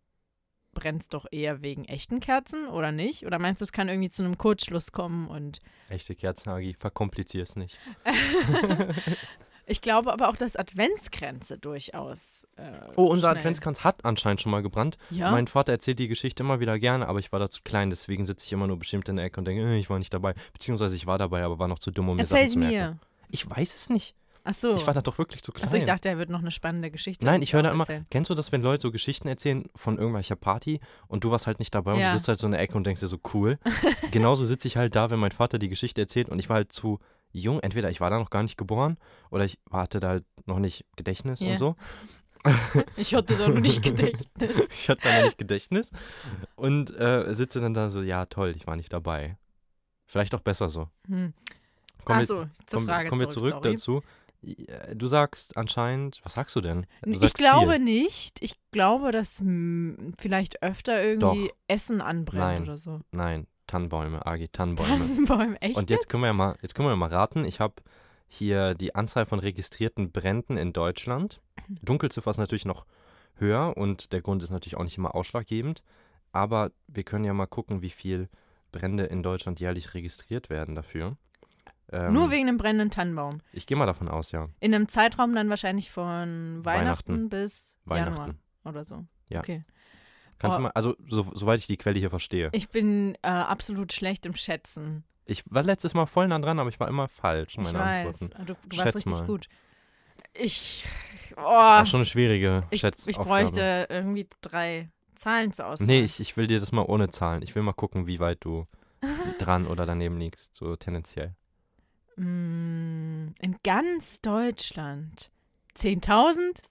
brennt 0.75 1.03
es 1.03 1.09
doch 1.09 1.27
eher 1.31 1.63
wegen 1.63 1.85
echten 1.87 2.21
Kerzen 2.21 2.69
oder 2.69 2.93
nicht? 2.93 3.27
Oder 3.27 3.39
meinst 3.39 3.61
du, 3.61 3.65
es 3.65 3.73
kann 3.73 3.89
irgendwie 3.89 4.11
zu 4.11 4.23
einem 4.23 4.39
Kurzschluss 4.39 4.93
kommen 4.93 5.29
und 5.29 5.61
Echte 5.89 6.15
Kerzenhagi, 6.15 6.75
verkomplizier 6.75 7.43
es 7.43 7.57
nicht. 7.57 7.79
ich 9.67 9.81
glaube 9.81 10.13
aber 10.13 10.29
auch, 10.29 10.37
dass 10.37 10.57
Adventskränze 10.57 11.59
durchaus. 11.59 12.47
Äh, 12.57 12.63
Oh, 12.97 13.05
unser 13.07 13.29
schnell- 13.31 13.39
Adventskranz 13.39 13.85
hat 13.85 14.05
anscheinend 14.05 14.41
schon 14.41 14.53
mal 14.53 14.63
gebrannt. 14.63 14.99
Ja. 15.11 15.31
Mein 15.31 15.47
Vater 15.47 15.73
erzählt 15.73 15.99
die 15.99 16.09
Geschichte 16.09 16.43
immer 16.43 16.61
wieder 16.61 16.79
gerne, 16.79 17.09
aber 17.09 17.19
ich 17.19 17.33
war 17.33 17.41
da 17.41 17.49
zu 17.49 17.61
klein, 17.63 17.91
deswegen 17.91 18.27
sitze 18.27 18.47
ich 18.47 18.53
immer 18.53 18.67
nur 18.67 18.79
bestimmt 18.79 19.09
in 19.09 19.17
der 19.17 19.25
Ecke 19.27 19.41
und 19.41 19.47
denke, 19.47 19.63
äh, 19.63 19.79
ich 19.79 19.89
war 19.91 19.99
nicht 19.99 20.13
dabei. 20.13 20.35
Beziehungsweise 20.53 20.97
ich 20.97 21.07
war 21.07 21.19
dabei, 21.19 21.43
aber 21.45 21.59
war 21.59 21.69
noch 21.69 21.79
zu 21.79 21.91
dumm, 21.91 22.09
um 22.09 22.17
mir 22.17 22.23
Erzähl 22.23 22.49
Sachen 22.49 22.53
zu 22.53 22.59
merken. 22.59 22.75
mir. 22.95 22.99
Ich 23.31 23.49
weiß 23.49 23.75
es 23.75 23.89
nicht. 23.91 24.15
Ach 24.45 24.53
so. 24.53 24.75
Ich 24.75 24.85
war 24.89 24.93
da 24.93 25.01
doch 25.03 25.19
wirklich 25.19 25.41
zu 25.45 25.53
klein. 25.53 25.65
Achso, 25.67 25.77
ich 25.77 25.85
dachte, 25.85 26.09
er 26.09 26.19
wird 26.19 26.29
noch 26.29 26.41
eine 26.41 26.51
spannende 26.51 26.91
Geschichte. 26.91 27.25
Nein, 27.25 27.43
ich 27.43 27.53
höre 27.53 27.63
da 27.63 27.71
immer, 27.71 27.83
auserzählen. 27.83 28.07
kennst 28.11 28.29
du 28.29 28.35
das, 28.35 28.51
wenn 28.51 28.61
Leute 28.61 28.83
so 28.83 28.91
Geschichten 28.91 29.29
erzählen 29.29 29.67
von 29.77 29.99
irgendwelcher 29.99 30.35
Party 30.35 30.81
und 31.07 31.23
du 31.23 31.31
warst 31.31 31.47
halt 31.47 31.61
nicht 31.61 31.73
dabei 31.73 31.93
und 31.93 32.01
Ja. 32.01 32.11
du 32.11 32.17
sitzt 32.17 32.27
halt 32.27 32.41
so 32.41 32.47
in 32.49 32.51
der 32.51 32.61
Ecke 32.61 32.77
und 32.77 32.85
denkst 32.85 33.01
dir 33.01 33.07
so, 33.07 33.21
cool. 33.35 33.61
Genauso 34.11 34.45
sitze 34.45 34.67
ich 34.67 34.77
halt 34.77 34.97
da, 34.97 35.11
wenn 35.11 35.21
mein 35.21 35.31
Vater 35.31 35.61
die 35.61 35.69
Geschichte 35.69 36.01
erzählt 36.01 36.29
und 36.29 36.41
ich 36.41 36.49
war 36.49 36.57
halt 36.57 36.73
zu 36.73 36.99
jung. 37.33 37.61
Entweder 37.61 37.91
ich 37.91 38.01
war 38.01 38.11
da 38.11 38.19
noch 38.19 38.31
gar 38.31 38.43
nicht 38.43 38.57
geboren 38.57 38.97
oder 39.31 39.45
ich 39.45 39.59
hatte 39.71 40.01
da 40.01 40.09
halt 40.09 40.25
noch 40.47 40.59
nicht 40.59 40.85
Gedächtnis 40.97 41.41
Ja. 41.41 41.53
und 41.53 41.59
so. 41.59 41.77
Ich 42.97 43.15
hatte 43.15 43.37
da 43.37 43.49
noch 43.49 43.61
nicht 43.61 43.83
Gedächtnis. 43.85 44.69
ich 44.73 44.89
hatte 44.89 45.03
da 45.05 45.17
noch 45.19 45.25
nicht 45.27 45.39
Gedächtnis 45.39 45.91
und 46.57 46.91
äh, 46.99 47.33
sitze 47.35 47.61
dann 47.61 47.73
da 47.75 47.89
so, 47.89 48.03
ja 48.03 48.27
toll, 48.27 48.55
ich 48.57 48.67
war 48.67 48.75
nicht 48.77 48.93
dabei. 48.93 49.37
Vielleicht 50.07 50.35
auch 50.35 50.41
besser 50.41 50.69
so. 50.69 50.89
Hm. 51.07 51.33
Achso, 52.05 52.47
zur 52.67 52.79
Kommen, 52.79 52.89
Frage 52.89 53.09
kommen 53.11 53.21
wir 53.21 53.29
zurück, 53.31 53.51
zurück 53.53 53.63
dazu. 53.63 54.03
Ja, 54.41 54.93
Du 54.97 55.07
sagst 55.07 55.57
anscheinend, 55.57 56.21
was 56.25 56.35
sagst 56.35 56.57
du 56.57 56.61
denn? 56.61 56.85
Du 57.03 57.13
Ich 57.13 57.21
sagst 57.21 57.35
glaube 57.37 57.75
viel. 57.75 57.79
nicht. 57.85 58.43
Ich 58.43 58.55
glaube, 58.73 59.13
dass 59.13 59.39
hm, 59.39 60.15
vielleicht 60.19 60.65
öfter 60.65 61.01
irgendwie 61.01 61.47
Doch. 61.47 61.57
Essen 61.69 62.01
anbrennt 62.01 62.41
Nein. 62.43 62.63
oder 62.65 62.77
so. 62.77 63.01
Nein, 63.13 63.47
Tannenbäume, 63.73 64.27
Agi, 64.27 64.49
Tannenbäume. 64.49 64.99
Tannenbäume, 64.99 65.63
echt? 65.63 65.79
Und 65.79 65.89
jetzt 65.89 66.11
können 66.11 66.23
wir 66.23 66.27
ja 66.27 66.35
mal, 66.35 66.59
jetzt 66.61 66.75
können 66.75 66.89
wir 66.89 66.91
ja 66.91 66.97
mal 66.97 67.09
raten. 67.09 67.47
Ich 67.47 67.59
habe 67.59 67.77
hier 68.29 68.75
die 68.75 68.95
Anzahl 68.95 69.25
von 69.25 69.39
registrierten 69.39 70.13
Bränden 70.13 70.59
in 70.59 70.75
Deutschland. 70.75 71.41
Dunkelziffer 71.69 72.31
ist 72.31 72.37
natürlich 72.37 72.67
noch 72.67 72.85
höher 73.37 73.75
und 73.79 74.13
der 74.13 74.21
Grund 74.21 74.43
ist 74.43 74.51
natürlich 74.51 74.77
auch 74.77 74.85
nicht 74.85 74.99
immer 74.99 75.15
ausschlaggebend. 75.15 75.83
Aber 76.33 76.71
wir 76.87 77.03
können 77.03 77.25
ja 77.25 77.33
mal 77.33 77.47
gucken, 77.47 77.81
wie 77.81 77.89
viel 77.89 78.29
Brände 78.73 79.05
in 79.05 79.23
Deutschland 79.23 79.59
jährlich 79.59 79.95
registriert 79.95 80.51
werden 80.51 80.75
dafür. 80.75 81.17
Ähm, 81.91 82.13
Nur 82.13 82.31
wegen 82.31 82.49
einem 82.49 82.59
brennenden 82.59 82.91
Tannenbaum. 82.91 83.41
Ich 83.55 83.67
gehe 83.67 83.79
mal 83.79 83.87
davon 83.87 84.09
aus, 84.09 84.33
ja. 84.33 84.51
In 84.61 84.75
einem 84.75 84.89
Zeitraum 84.89 85.35
dann 85.35 85.49
wahrscheinlich 85.49 85.91
von 85.91 86.63
Weihnachten, 86.63 86.65
Weihnachten. 86.65 87.29
bis 87.31 87.79
Weihnachten. 87.87 88.17
Januar 88.19 88.35
oder 88.67 88.85
so. 88.85 89.07
Ja. 89.31 89.41
Okay. 89.41 89.65
Kannst 90.43 90.57
Oh. 90.57 90.59
du 90.59 90.63
mal, 90.65 90.71
also 90.75 90.97
so, 91.09 91.25
soweit 91.35 91.61
ich 91.61 91.67
die 91.69 91.77
Quelle 91.79 91.99
hier 91.99 92.11
verstehe. 92.11 92.51
Ich 92.53 92.69
bin 92.69 93.17
äh, 93.23 93.29
absolut 93.29 93.93
schlecht 93.93 94.27
im 94.27 94.35
Schätzen. 94.35 95.05
Ich 95.25 95.45
war 95.49 95.63
letztes 95.63 95.95
Mal 95.95 96.07
voll 96.07 96.27
nah 96.29 96.39
dran, 96.41 96.59
aber 96.59 96.69
ich 96.69 96.79
war 96.81 96.89
immer 96.89 97.07
falsch 97.09 97.55
in 97.57 97.63
Ich 97.63 97.73
weiß. 97.73 98.23
Antworten. 98.23 98.47
Du, 98.47 98.55
du 98.69 98.77
warst 98.79 98.97
richtig 98.97 99.13
mal. 99.13 99.25
gut. 99.27 99.49
Ich. 100.35 100.85
Oh, 101.37 101.43
War 101.43 101.87
schon 101.87 101.99
eine 102.01 102.07
schwierige 102.07 102.65
ich, 102.71 102.81
Schätzaufgabe. 102.81 103.11
ich 103.23 103.27
bräuchte 103.29 103.87
irgendwie 103.89 104.29
drei 104.43 104.91
Zahlen 105.15 105.53
zur 105.53 105.67
Auswahl. 105.69 105.87
Nee, 105.87 106.01
ich, 106.03 106.19
ich 106.21 106.37
will 106.37 106.47
dir 106.49 106.59
das 106.61 106.73
mal 106.73 106.83
ohne 106.83 107.09
Zahlen. 107.11 107.43
Ich 107.43 107.55
will 107.55 107.63
mal 107.63 107.73
gucken, 107.73 108.07
wie 108.09 108.19
weit 108.21 108.39
du 108.45 108.67
dran 109.39 109.67
oder 109.67 109.87
daneben 109.87 110.19
liegst, 110.19 110.55
so 110.57 110.75
tendenziell. 110.77 111.35
Mm, 112.17 113.29
In 113.41 113.57
ganz 113.65 114.21
Deutschland. 114.21 115.31
10.000? 115.77 116.63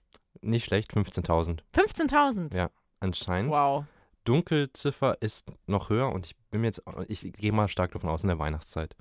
Nicht 0.42 0.64
schlecht, 0.64 0.92
15.000 0.92 1.60
15.000? 1.74 2.56
Ja. 2.56 2.70
Anscheinend. 3.02 3.52
Wow. 3.52 3.84
Dunkelziffer 4.24 5.16
ist 5.20 5.50
noch 5.66 5.90
höher 5.90 6.10
und 6.12 6.26
ich 6.26 6.36
bin 6.50 6.60
mir 6.60 6.68
jetzt, 6.68 6.82
ich 7.08 7.32
gehe 7.32 7.52
mal 7.52 7.68
stark 7.68 7.92
davon 7.92 8.08
aus 8.08 8.22
in 8.22 8.28
der 8.28 8.38
Weihnachtszeit, 8.38 8.94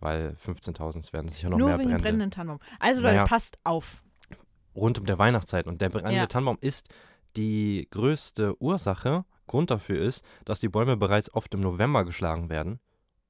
weil 0.00 0.36
15.000 0.44 1.12
werden 1.12 1.28
sicher 1.28 1.48
noch 1.48 1.58
Nur 1.58 1.68
mehr 1.68 1.78
wegen 1.78 1.88
dem 1.90 1.92
Brände. 1.92 2.02
brennenden 2.02 2.30
Tannenbaum. 2.32 2.60
Also 2.80 3.02
Leute, 3.02 3.14
Naja. 3.14 3.24
passt 3.26 3.58
auf. 3.64 4.02
Rund 4.74 4.98
um 4.98 5.06
der 5.06 5.18
Weihnachtszeit 5.18 5.66
und 5.66 5.80
der 5.80 5.90
brennende 5.90 6.16
Ja. 6.16 6.26
Tannenbaum 6.26 6.58
ist 6.60 6.88
die 7.36 7.86
größte 7.90 8.60
Ursache, 8.60 9.24
Grund 9.46 9.70
dafür 9.70 10.00
ist, 10.00 10.24
dass 10.44 10.58
die 10.58 10.68
Bäume 10.68 10.96
bereits 10.96 11.32
oft 11.34 11.52
im 11.54 11.60
November 11.60 12.04
geschlagen 12.04 12.48
werden, 12.50 12.80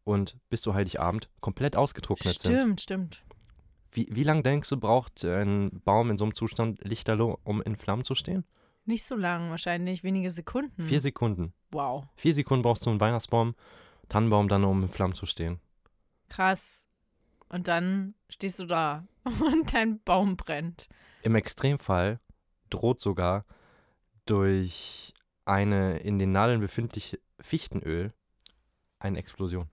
und 0.04 0.36
bis 0.50 0.60
zu 0.60 0.74
Heiligabend 0.74 1.30
komplett 1.40 1.76
ausgetrocknet 1.76 2.38
sind. 2.38 2.54
Stimmt, 2.54 2.80
stimmt. 2.82 3.24
Wie, 3.90 4.06
wie 4.10 4.22
lange 4.24 4.42
denkst 4.42 4.68
du, 4.68 4.76
braucht 4.76 5.24
ein 5.24 5.80
Baum 5.84 6.10
in 6.10 6.18
so 6.18 6.24
einem 6.24 6.34
Zustand 6.34 6.78
lichterloh, 6.84 7.38
um 7.44 7.62
in 7.62 7.76
Flammen 7.76 8.04
zu 8.04 8.14
stehen? 8.14 8.44
Nicht 8.86 9.04
so 9.04 9.16
lang, 9.16 9.50
wahrscheinlich 9.50 10.02
wenige 10.04 10.30
Sekunden. 10.30 10.84
Vier 10.84 11.00
Sekunden. 11.00 11.52
wow, 11.70 12.04
Vier 12.16 12.34
Sekunden 12.34 12.62
brauchst 12.62 12.84
du 12.86 12.90
einen 12.90 13.00
Weihnachtsbaum, 13.00 13.54
Tannenbaum 14.08 14.48
dann, 14.48 14.64
um 14.64 14.82
in 14.82 14.88
Flammen 14.88 15.14
zu 15.14 15.26
stehen. 15.26 15.60
krass. 16.28 16.86
Und 17.48 17.68
dann 17.68 18.14
stehst 18.28 18.58
du 18.58 18.66
da 18.66 19.06
und 19.24 19.72
dein 19.72 20.02
Baum 20.02 20.36
brennt. 20.36 20.88
Im 21.22 21.34
Extremfall 21.36 22.18
droht 22.68 23.00
sogar 23.00 23.44
durch 24.26 25.12
eine 25.44 25.98
in 25.98 26.18
den 26.18 26.32
Nadeln 26.32 26.60
befindliche 26.60 27.20
Fichtenöl 27.40 28.12
eine 28.98 29.18
Explosion. 29.18 29.68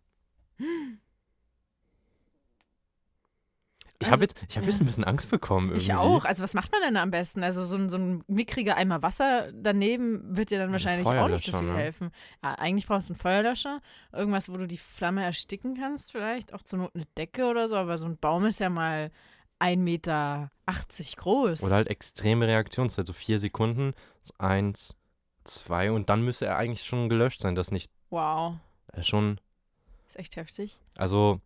Ich 4.02 4.08
habe 4.08 4.14
Also, 4.14 4.24
jetzt, 4.24 4.36
ich 4.50 4.58
habe 4.58 4.66
jetzt 4.66 4.82
ein 4.82 4.86
bisschen 4.86 5.04
Angst 5.04 5.30
bekommen. 5.30 5.70
Irgendwie. 5.70 5.84
Ich 5.84 5.94
auch. 5.94 6.26
Also 6.26 6.44
was 6.44 6.54
macht 6.54 6.72
man 6.72 6.82
denn 6.82 6.98
am 6.98 7.12
besten? 7.12 7.44
Also 7.44 7.64
so 7.64 7.76
ein, 7.76 7.90
so 7.90 7.98
ein 7.98 8.24
mickriger 8.28 8.76
Eimer 8.76 9.04
Wasser 9.04 9.52
daneben 9.54 10.36
wird 10.36 10.50
dir 10.50 10.60
dann 10.60 10.72
wahrscheinlich 10.72 11.08
auch 11.08 11.28
nicht 11.28 11.46
so 11.46 11.58
viel 11.58 11.68
ne? 11.68 11.76
helfen. 11.76 12.12
Ja, 12.44 12.56
eigentlich 12.56 12.88
brauchst 12.88 13.10
du 13.10 13.14
einen 13.14 13.20
Feuerlöscher. 13.20 13.82
Irgendwas, 14.12 14.50
wo 14.50 14.58
du 14.58 14.68
die 14.68 14.78
Flamme 14.78 15.24
ersticken 15.24 15.78
kannst 15.78 16.12
vielleicht. 16.12 16.54
Auch 16.54 16.64
zur 16.64 16.80
Not 16.80 16.92
eine 16.96 17.06
Decke 17.18 17.46
oder 17.46 17.70
so. 17.70 17.76
Aber 17.76 17.98
so 17.98 18.08
ein 18.08 18.18
Baum 18.18 18.46
ist 18.46 18.60
ja 18.60 18.70
mal 18.70 19.12
1,80 19.60 19.78
Meter 19.78 20.52
groß. 21.18 21.64
Oder 21.64 21.76
halt 21.76 21.90
extreme 21.90 22.48
Reaktionszeit, 22.48 23.06
so 23.06 23.14
vier 23.14 23.38
Sekunden, 23.38 23.94
eins, 24.40 24.96
zwei 25.44 25.92
und 25.92 26.10
dann 26.10 26.24
müsste 26.24 26.46
er 26.46 26.58
eigentlich 26.58 26.84
schon 26.84 27.10
gelöscht 27.10 27.42
sein. 27.42 27.56
Das 27.56 27.72
nicht 27.72 27.92
wow. 28.10 28.56
äh, 28.94 29.04
schon, 29.04 29.40
Ist 30.08 30.18
echt 30.18 30.36
heftig. 30.36 30.80
also 30.96 31.40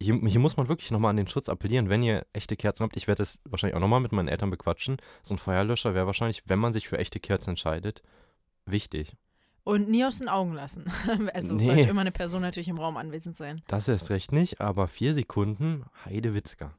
hier, 0.00 0.14
hier 0.14 0.40
muss 0.40 0.56
man 0.56 0.68
wirklich 0.68 0.90
nochmal 0.90 1.10
an 1.10 1.16
den 1.16 1.26
Schutz 1.28 1.48
appellieren, 1.48 1.88
wenn 1.88 2.02
ihr 2.02 2.26
echte 2.32 2.56
Kerzen 2.56 2.84
habt. 2.84 2.96
Ich 2.96 3.06
werde 3.06 3.18
das 3.22 3.40
wahrscheinlich 3.44 3.74
auch 3.76 3.80
nochmal 3.80 4.00
mit 4.00 4.12
meinen 4.12 4.28
Eltern 4.28 4.50
bequatschen. 4.50 4.98
So 5.22 5.34
ein 5.34 5.38
Feuerlöscher 5.38 5.94
wäre 5.94 6.06
wahrscheinlich, 6.06 6.42
wenn 6.46 6.58
man 6.58 6.72
sich 6.72 6.88
für 6.88 6.98
echte 6.98 7.18
Kerzen 7.20 7.50
entscheidet, 7.50 8.02
wichtig. 8.66 9.16
Und 9.64 9.88
nie 9.88 10.04
aus 10.04 10.18
den 10.18 10.28
Augen 10.28 10.52
lassen. 10.52 10.84
Also 11.34 11.56
es 11.56 11.62
Nee. 11.62 11.66
sollte 11.74 11.88
immer 11.90 12.02
eine 12.02 12.12
Person 12.12 12.42
natürlich 12.42 12.68
im 12.68 12.78
Raum 12.78 12.96
anwesend 12.96 13.36
sein. 13.36 13.62
Das 13.66 13.88
erst 13.88 14.10
recht 14.10 14.32
nicht, 14.32 14.60
aber 14.60 14.86
vier 14.86 15.12
Sekunden, 15.14 15.84
Heidewitzka. 16.04 16.72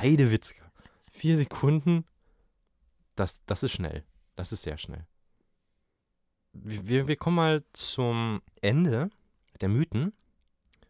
Heidewitzka. 0.00 0.64
Vier 1.12 1.36
Sekunden, 1.36 2.04
das, 3.16 3.44
das 3.46 3.62
ist 3.62 3.72
schnell. 3.72 4.04
Das 4.36 4.52
ist 4.52 4.62
sehr 4.62 4.78
schnell. 4.78 5.06
Wir, 6.52 6.86
wir, 6.86 7.08
wir 7.08 7.16
kommen 7.16 7.36
mal 7.36 7.64
zum 7.72 8.40
Ende 8.62 9.10
der 9.60 9.68
Mythen, 9.68 10.12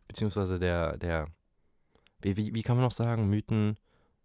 beziehungsweise 0.06 0.58
der, 0.58 0.96
der, 0.98 1.28
wie, 2.24 2.36
wie, 2.36 2.54
wie 2.54 2.62
kann 2.62 2.76
man 2.76 2.84
noch 2.84 2.92
sagen, 2.92 3.28
Mythen, 3.28 3.78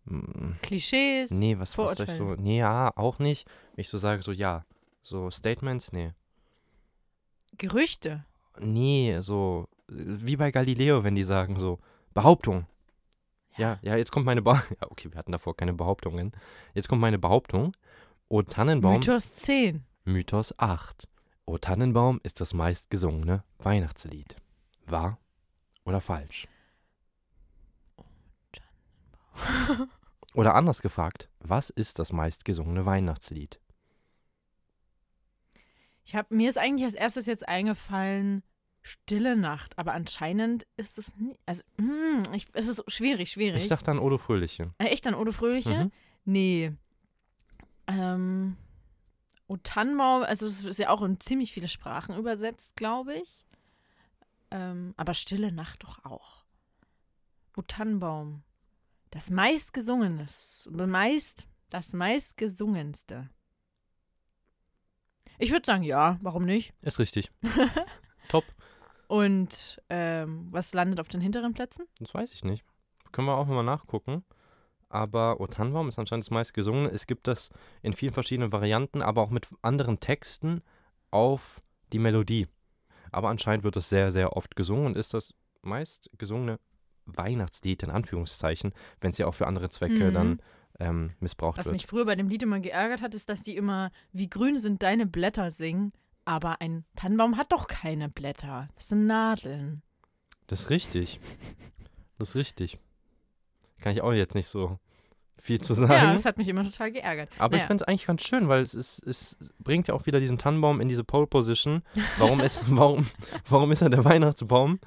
mm, 0.05 0.53
Klischees. 0.61 1.31
nee, 1.31 1.57
was, 1.59 1.77
was 1.77 1.97
soll 1.97 2.07
ich 2.07 2.15
so, 2.15 2.35
nee, 2.35 2.59
ja, 2.59 2.91
auch 2.95 3.19
nicht. 3.19 3.47
Wenn 3.75 3.81
ich 3.81 3.89
so 3.89 3.97
sage, 3.97 4.21
so, 4.21 4.31
ja, 4.31 4.65
so 5.03 5.29
Statements, 5.29 5.91
nee. 5.91 6.13
Gerüchte. 7.57 8.25
Nee, 8.59 9.19
so 9.21 9.67
wie 9.87 10.37
bei 10.37 10.51
Galileo, 10.51 11.03
wenn 11.03 11.15
die 11.15 11.23
sagen 11.23 11.59
so 11.59 11.79
Behauptung. 12.13 12.65
Ja, 13.57 13.79
ja, 13.81 13.97
jetzt 13.97 14.11
kommt 14.11 14.25
meine 14.25 14.41
Behauptung. 14.41 14.77
Ja, 14.81 14.87
okay, 14.89 15.11
wir 15.11 15.17
hatten 15.17 15.31
davor 15.31 15.55
keine 15.55 15.73
Behauptungen. 15.73 16.31
Jetzt 16.73 16.87
kommt 16.87 17.01
meine 17.01 17.19
Behauptung. 17.19 17.75
O 18.29 18.41
Tannenbaum, 18.43 18.93
Mythos 18.93 19.33
10. 19.33 19.83
Mythos 20.05 20.53
8. 20.57 21.09
O 21.45 21.57
Tannenbaum 21.57 22.19
ist 22.23 22.39
das 22.39 22.53
meistgesungene 22.53 23.43
Weihnachtslied. 23.57 24.37
Wahr 24.85 25.17
oder 25.83 25.99
falsch? 25.99 26.47
Oder 30.33 30.55
anders 30.55 30.81
gefragt, 30.81 31.29
was 31.39 31.69
ist 31.69 31.99
das 31.99 32.11
meistgesungene 32.11 32.85
Weihnachtslied? 32.85 33.59
Ich 36.03 36.15
hab, 36.15 36.31
mir 36.31 36.49
ist 36.49 36.57
eigentlich 36.57 36.85
als 36.85 36.95
erstes 36.95 37.25
jetzt 37.25 37.47
eingefallen, 37.47 38.43
Stille 38.81 39.35
Nacht, 39.35 39.77
aber 39.77 39.93
anscheinend 39.93 40.65
ist 40.77 40.97
es 40.97 41.15
nie, 41.17 41.37
also 41.45 41.61
hm, 41.77 42.23
ich, 42.33 42.47
es 42.53 42.67
ist 42.67 42.83
schwierig, 42.91 43.31
schwierig. 43.31 43.63
Ich 43.63 43.67
dachte 43.67 43.91
an 43.91 43.99
Odo 43.99 44.17
Fröhliche. 44.17 44.73
Äh, 44.77 44.85
Echt 44.85 45.05
an 45.05 45.15
Ode 45.15 45.33
Fröhliche? 45.33 45.85
Mhm. 45.85 45.91
Nee. 46.25 46.73
Ähm, 47.87 48.57
O 49.47 49.57
Tannenbaum, 49.57 50.23
also 50.23 50.45
es 50.47 50.63
ist 50.63 50.79
ja 50.79 50.89
auch 50.89 51.01
in 51.01 51.19
ziemlich 51.19 51.51
viele 51.51 51.67
Sprachen 51.67 52.15
übersetzt, 52.15 52.75
glaube 52.75 53.15
ich. 53.15 53.45
Ähm, 54.51 54.93
aber 54.95 55.13
Stille 55.13 55.51
Nacht 55.51 55.83
doch 55.83 56.05
auch. 56.05 56.45
O 57.57 57.61
Tannenbaum. 57.61 58.43
Das 59.11 59.31
meistgesungene, 59.31 60.27
meist, 60.69 61.47
das 61.69 61.93
meistgesungenste. 61.93 63.29
Ich 65.39 65.51
würde 65.51 65.65
sagen, 65.65 65.83
ja, 65.83 66.19
warum 66.21 66.45
nicht? 66.45 66.73
Ist 66.81 66.99
richtig. 66.99 67.31
Top. 68.29 68.43
Und 69.07 69.81
ähm, 69.89 70.47
was 70.51 70.73
landet 70.73 70.99
auf 70.99 71.07
den 71.07 71.21
hinteren 71.21 71.53
Plätzen? 71.53 71.85
Das 71.99 72.13
weiß 72.13 72.33
ich 72.33 72.43
nicht. 72.43 72.63
Können 73.11 73.27
wir 73.27 73.37
auch 73.37 73.47
nochmal 73.47 73.63
nachgucken. 73.63 74.23
Aber 74.89 75.39
O 75.39 75.47
Tannenbaum 75.47 75.87
ist 75.87 75.97
anscheinend 75.97 76.25
das 76.25 76.31
meistgesungene. 76.31 76.89
Es 76.89 77.07
gibt 77.07 77.27
das 77.27 77.49
in 77.81 77.93
vielen 77.93 78.13
verschiedenen 78.13 78.51
Varianten, 78.51 79.01
aber 79.01 79.21
auch 79.21 79.29
mit 79.29 79.47
anderen 79.61 79.99
Texten 79.99 80.61
auf 81.09 81.61
die 81.93 81.99
Melodie. 81.99 82.47
Aber 83.11 83.29
anscheinend 83.29 83.63
wird 83.63 83.77
es 83.77 83.89
sehr, 83.89 84.11
sehr 84.11 84.35
oft 84.35 84.55
gesungen 84.55 84.87
und 84.87 84.97
ist 84.97 85.13
das 85.13 85.33
meistgesungene 85.61 86.59
Weihnachtslied 87.17 87.83
in 87.83 87.89
Anführungszeichen, 87.89 88.73
wenn 89.01 89.11
es 89.11 89.17
ja 89.17 89.27
auch 89.27 89.33
für 89.35 89.47
andere 89.47 89.69
Zwecke 89.69 90.09
Mhm. 90.09 90.13
dann 90.13 90.41
ähm, 90.79 91.11
missbraucht 91.19 91.57
Was 91.57 91.65
wird. 91.65 91.73
mich 91.73 91.87
früher 91.87 92.05
bei 92.05 92.15
dem 92.15 92.29
Lied 92.29 92.41
immer 92.43 92.59
geärgert 92.61 93.01
hat, 93.01 93.13
ist, 93.13 93.29
dass 93.29 93.41
die 93.43 93.55
immer 93.57 93.91
Wie 94.13 94.29
grün 94.29 94.57
sind 94.57 94.81
deine 94.81 95.05
Blätter 95.05 95.51
singen, 95.51 95.91
aber 96.25 96.61
ein 96.61 96.85
Tannenbaum 96.95 97.35
hat 97.37 97.51
doch 97.51 97.67
keine 97.67 98.07
Blätter. 98.09 98.69
Das 98.75 98.87
sind 98.89 99.05
Nadeln. 99.05 99.81
Das 100.47 100.61
ist 100.61 100.69
richtig. 100.69 101.19
Das 102.17 102.29
ist 102.29 102.35
richtig. 102.35 102.79
Kann 103.81 103.91
ich 103.93 104.01
auch 104.01 104.13
jetzt 104.13 104.35
nicht 104.35 104.47
so 104.47 104.77
viel 105.37 105.59
zu 105.61 105.73
sagen. 105.73 105.91
Ja, 105.91 106.11
das 106.13 106.25
hat 106.25 106.37
mich 106.37 106.47
immer 106.49 106.63
total 106.63 106.91
geärgert. 106.91 107.29
Aber 107.37 107.55
ich 107.55 107.59
Naja. 107.61 107.67
finde 107.67 107.83
es 107.83 107.87
eigentlich 107.87 108.05
ganz 108.07 108.23
schön, 108.23 108.47
weil 108.49 108.61
es, 108.61 108.73
ist, 108.73 108.99
es 109.07 109.37
bringt 109.59 109.87
ja 109.87 109.93
auch 109.93 110.05
wieder 110.05 110.19
diesen 110.19 110.37
Tannenbaum 110.37 110.81
in 110.81 110.89
diese 110.89 111.03
Pole 111.05 111.27
Position. 111.27 111.81
Warum 112.17 112.41
ist, 112.41 112.63
warum, 112.67 113.05
warum 113.47 113.71
ist 113.71 113.81
er 113.81 113.89
der 113.89 114.03
Weihnachtsbaum? 114.05 114.79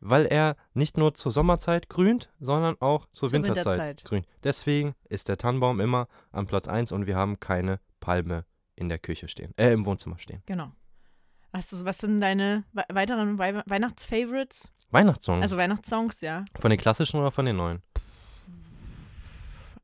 Weil 0.00 0.26
er 0.26 0.56
nicht 0.74 0.96
nur 0.96 1.14
zur 1.14 1.32
Sommerzeit 1.32 1.88
grünt, 1.88 2.30
sondern 2.38 2.76
auch 2.80 3.06
zur, 3.12 3.28
Zur 3.28 3.32
Winterzeit, 3.32 3.64
Winterzeit. 3.66 4.04
grünt. 4.04 4.26
Deswegen 4.44 4.94
ist 5.08 5.28
der 5.28 5.36
Tannenbaum 5.36 5.80
immer 5.80 6.06
an 6.30 6.46
Platz 6.46 6.68
1 6.68 6.92
und 6.92 7.06
wir 7.06 7.16
haben 7.16 7.40
keine 7.40 7.80
Palme 8.00 8.44
in 8.76 8.88
der 8.88 8.98
Küche 9.00 9.26
stehen, 9.26 9.52
äh, 9.56 9.72
im 9.72 9.84
Wohnzimmer 9.86 10.18
stehen. 10.18 10.42
Genau. 10.46 10.70
Hast 11.52 11.72
du, 11.72 11.84
was 11.84 11.98
sind 11.98 12.20
deine 12.20 12.64
we 12.72 12.84
weiteren 12.90 13.38
Wei 13.38 13.62
Weihnachtsfavorites? 13.66 14.72
Weihnachtssong. 14.90 15.42
Also 15.42 15.56
Weihnachtssongs, 15.56 16.20
ja. 16.20 16.44
von 16.58 16.70
den 16.70 16.78
klassischen 16.78 17.18
oder 17.18 17.32
von 17.32 17.44
den 17.46 17.56
neuen? 17.56 17.82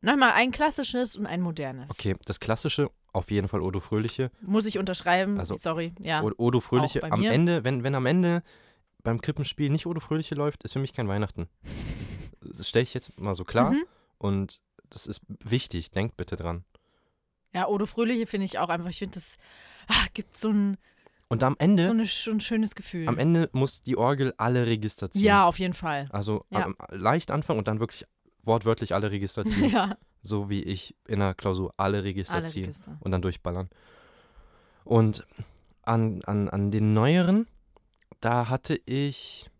Nochmal 0.01 0.33
ein 0.35 0.51
klassisches 0.51 1.17
und 1.17 1.27
ein 1.27 1.41
modernes. 1.41 1.91
Okay, 1.91 2.15
das 2.27 2.39
klassische, 2.39 2.91
auf 3.13 3.31
jeden 3.31 3.49
Fall 3.49 3.63
Odo 3.63 3.81
Fröhliche. 3.81 4.31
Muss 4.43 4.67
ich 4.67 4.79
unterschreiben. 4.79 5.39
Also- 5.41 5.57
Sorry, 5.57 5.95
ja. 5.99 6.23
Odo 6.23 6.61
Fröhliche 6.61 7.03
am. 7.03 7.23
Ende, 7.23 7.65
wenn, 7.65 7.83
wenn 7.83 7.95
am 7.95 8.05
Ende 8.07 8.43
beim 9.05 9.21
Krippenspiel 9.21 9.71
nicht 9.71 9.87
Odo 9.87 10.01
Fröhliche 10.01 10.35
läuft, 10.35 10.65
ist 10.65 10.73
für 10.73 10.81
mich 10.81 10.93
kein 10.93 11.09
Weihnachten. 11.09 11.49
Das 12.57 12.69
stelle 12.69 12.83
ich 12.83 12.93
jetzt 12.93 13.19
mal 13.19 13.35
so 13.35 13.45
klar 13.45 13.71
Mhm. 13.71 13.85
und 14.19 14.61
das 14.91 15.07
ist 15.07 15.23
wichtig, 15.43 15.91
denkt 15.93 16.19
bitte 16.19 16.37
dran. 16.37 16.63
Ja, 17.55 17.69
Odo 17.69 17.87
Fröhliche 17.87 18.27
finde 18.27 18.45
ich 18.45 18.59
auch 18.59 18.69
einfach. 18.69 18.91
Ich 18.91 18.99
finde, 18.99 19.15
das 19.15 19.39
ah, 19.89 20.05
gibt 20.13 20.37
so 20.37 20.51
ein, 20.51 20.77
Und 21.29 21.43
am 21.43 21.57
Ende, 21.59 21.87
so, 21.87 21.93
eine, 21.93 22.05
so 22.05 22.31
ein 22.33 22.41
schönes 22.41 22.75
Gefühl. 22.75 23.09
am 23.09 23.17
Ende 23.17 23.49
muss 23.53 23.83
die 23.83 23.97
Orgel 23.97 24.35
alle 24.37 24.67
Register 24.67 25.11
ziehen. 25.11 25.23
ja, 25.25 25.47
auf 25.47 25.59
jeden 25.59 25.73
Fall. 25.73 26.07
Also 26.11 26.45
Ja. 26.51 26.65
am, 26.67 26.77
leicht 26.91 27.31
anfangen 27.31 27.61
und 27.61 27.67
dann 27.67 27.81
wirklich 27.81 28.05
wortwörtlich 28.43 28.93
alle 28.95 29.11
Register 29.11 29.47
ziehen. 29.47 29.71
ja, 29.73 29.97
So 30.23 30.51
wie 30.51 30.63
ich 30.63 30.95
in 31.09 31.21
der 31.21 31.33
Klausur 31.35 31.73
alle 31.79 32.05
Register 32.05 32.35
alle 32.35 32.49
ziehe 32.49 32.67
Register. 32.67 32.99
und 33.01 33.11
dann 33.11 33.23
durchballern. 33.23 33.71
Und 34.85 35.27
an, 35.83 36.21
an, 36.25 36.51
an 36.51 36.71
den 36.71 36.93
neueren, 36.93 37.47
da 38.25 38.49
hatte 38.49 38.81
ich, 38.87 39.51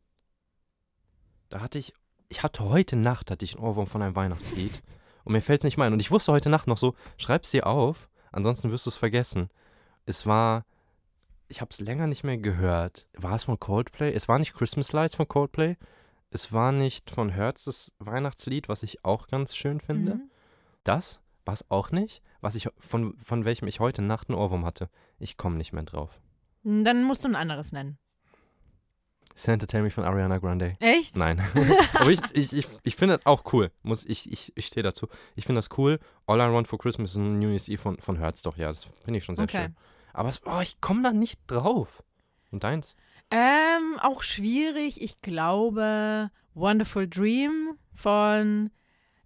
da 1.51 1.61
hatte 1.61 1.79
ich, 1.79 1.93
ich 2.31 2.43
hatte 2.43 2.65
heute 2.65 2.97
Nacht, 2.97 3.31
hatte 3.31 3.45
ich 3.45 3.57
einen 3.57 3.65
Ohrwurm 3.65 3.87
von 3.87 4.01
einem 4.01 4.17
Weihnachtslied 4.17 4.83
und 5.25 5.35
mir 5.35 5.43
fällt 5.43 5.61
es 5.61 5.65
nicht 5.65 5.77
mehr 5.77 5.87
ein. 5.87 5.93
Und 5.93 6.01
ich 6.01 6.11
wusste 6.11 6.33
heute 6.33 6.49
Nacht 6.49 6.67
noch 6.67 6.79
so, 6.79 6.95
schreib's 7.19 7.51
dir 7.51 7.67
auf, 7.67 8.09
ansonsten 8.33 8.71
wirst 8.71 8.87
du 8.87 8.91
es 8.91 8.97
vergessen. 8.97 9.51
Es 10.07 10.25
war, 10.25 10.65
ich 11.49 11.61
habe 11.61 11.69
es 11.73 11.81
länger 11.81 12.07
nicht 12.07 12.25
mehr 12.25 12.39
gehört. 12.39 13.07
War 13.13 13.35
es 13.35 13.45
von 13.45 13.61
Coldplay? 13.61 14.15
Es 14.15 14.29
war 14.29 14.39
nicht 14.39 14.55
Christmas 14.55 14.93
Lights 14.93 15.15
von 15.15 15.29
Coldplay. 15.29 15.77
Es 16.31 16.51
war 16.51 16.73
nicht 16.73 17.11
von 17.11 17.29
Hertz 17.29 17.65
das 17.65 17.93
Weihnachtslied, 17.99 18.71
was 18.71 18.83
ich 18.83 19.05
auch 19.05 19.29
ganz 19.29 19.55
schön 19.55 19.81
finde. 19.81 20.15
Mhm. 20.15 20.31
Das 20.85 21.21
war 21.45 21.53
es 21.53 21.71
auch 21.71 21.91
nicht, 21.91 22.23
was 22.41 22.55
ich 22.55 22.71
von, 22.79 23.19
von 23.23 23.45
welchem 23.45 23.69
ich 23.69 23.79
heute 23.79 24.01
Nacht 24.01 24.31
einen 24.31 24.39
Ohrwurm 24.39 24.65
hatte. 24.65 24.89
Ich 25.19 25.37
komme 25.37 25.57
nicht 25.57 25.75
mehr 25.75 25.83
drauf. 25.83 26.19
Dann 26.63 27.05
musst 27.05 27.25
du 27.25 27.29
ein 27.29 27.37
anderes 27.37 27.73
nennen. 27.73 27.99
Santa 29.37 29.67
Tell 29.67 29.83
Me 29.83 29.91
von 29.91 30.05
Ariana 30.05 30.39
Grande. 30.39 30.77
Echt? 30.81 31.17
Nein. 31.17 31.41
Aber 31.95 32.11
ich, 32.11 32.21
ich, 32.33 32.53
ich, 32.53 32.69
ich 32.85 32.97
finde 32.97 33.17
das 33.17 33.27
auch 33.27 33.53
cool. 33.53 33.73
Muss, 33.83 34.05
ich 34.05 34.31
ich, 34.31 34.53
ich 34.57 34.67
stehe 34.67 34.83
dazu. 34.85 35.09
Ich 35.35 35.45
finde 35.47 35.59
das 35.59 35.69
cool. 35.77 35.99
All 36.27 36.39
I 36.39 36.53
Want 36.53 36.69
for 36.69 36.79
Christmas 36.79 37.17
und 37.17 37.39
New 37.41 37.49
Year's 37.49 37.69
Eve 37.69 37.83
von, 37.83 37.99
von 37.99 38.17
Hertz 38.19 38.43
doch, 38.43 38.57
ja. 38.57 38.69
Das 38.69 38.85
finde 39.05 39.19
ich 39.19 39.25
schon 39.25 39.35
sehr 39.37 39.45
Okay. 39.45 39.63
schön. 39.65 39.77
Aber 40.13 40.29
es, 40.29 40.41
oh, 40.47 40.61
ich 40.61 40.81
komme 40.81 41.03
da 41.03 41.13
nicht 41.13 41.41
drauf. 41.49 42.03
Und 42.53 42.63
deins? 42.63 42.95
Ähm, 43.33 43.99
auch 44.01 44.23
schwierig. 44.23 45.03
Ich 45.03 45.21
glaube, 45.21 46.31
Wonderful 46.55 47.09
Dream 47.09 47.77
von 47.93 48.71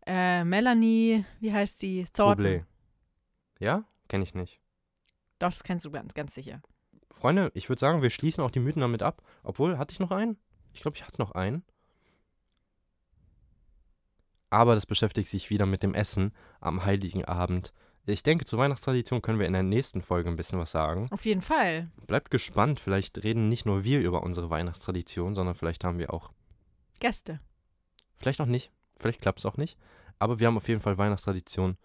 äh, 0.07 0.43
Melanie, 0.45 1.27
wie 1.41 1.53
heißt 1.53 1.79
sie? 1.79 2.07
Thornton. 2.15 2.47
Bublé. 2.47 2.65
Ja? 3.59 3.85
Kenne 4.09 4.25
ich 4.25 4.35
nicht. 4.35 4.61
Doch, 5.39 5.51
das 5.51 5.63
kennst 5.63 5.85
du 5.85 5.91
ganz, 5.91 6.15
ganz 6.15 6.35
sicher. 6.35 6.63
Freunde, 7.19 7.51
ich 7.55 7.69
würde 7.69 7.81
sagen, 7.81 8.03
wir 8.03 8.11
schließen 8.11 8.45
auch 8.45 8.51
die 8.51 8.61
Mythen 8.61 8.81
damit 8.81 9.03
ab. 9.03 9.23
Obwohl, 9.43 9.77
hatte 9.77 9.93
ich 9.93 9.99
noch 9.99 10.13
einen? 10.13 10.39
Ich 10.73 10.83
glaube, 10.83 10.97
ich 10.97 11.05
hatte 11.05 11.21
noch 11.21 11.33
einen. 11.33 11.65
Aber 14.51 14.75
das 14.75 14.87
beschäftigt 14.87 15.29
sich 15.29 15.51
wieder 15.51 15.67
mit 15.67 15.83
dem 15.83 15.95
Essen 15.95 16.33
am 16.61 16.85
Heiligen 16.85 17.25
Abend. 17.25 17.73
Ich 18.07 18.23
denke, 18.23 18.47
zur 18.47 18.59
Weihnachtstradition 18.59 19.21
können 19.21 19.39
wir 19.39 19.47
in 19.47 19.53
der 19.53 19.63
nächsten 19.63 20.01
Folge 20.01 20.31
ein 20.31 20.37
bisschen 20.37 20.59
was 20.59 20.71
sagen. 20.71 21.09
Auf 21.11 21.27
jeden 21.27 21.43
Fall. 21.43 21.91
Bleibt 22.07 22.31
gespannt, 22.31 22.81
vielleicht 22.81 23.23
reden 23.23 23.49
nicht 23.49 23.67
nur 23.67 23.85
wir 23.85 24.01
über 24.01 24.23
unsere 24.23 24.49
Weihnachtstradition, 24.49 25.35
sondern 25.35 25.55
vielleicht 25.55 25.85
haben 25.85 25.99
wir 25.99 26.15
auch, 26.15 26.31
Gäste. 27.01 27.41
vielleicht 28.17 28.41
auch 28.41 28.47
nicht, 28.47 28.73
vielleicht 28.97 29.21
klappt 29.21 29.41
es 29.41 29.47
auch 29.47 29.59
nicht. 29.59 29.77
Aber 30.19 30.39
wir 30.39 30.47
haben 30.47 30.57
auf 30.57 30.69
jeden 30.69 30.81
Fall 30.81 30.97
Weihnachtstradition 30.97 31.77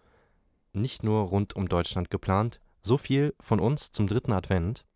nicht 0.72 1.02
nur 1.02 1.24
rund 1.24 1.54
um 1.56 1.68
Deutschland 1.68 2.10
geplant. 2.10 2.60
So 2.82 2.96
viel 2.96 3.34
von 3.38 3.60
uns 3.60 3.90
zum 3.90 4.06
dritten 4.06 4.32
Advent. 4.32 4.86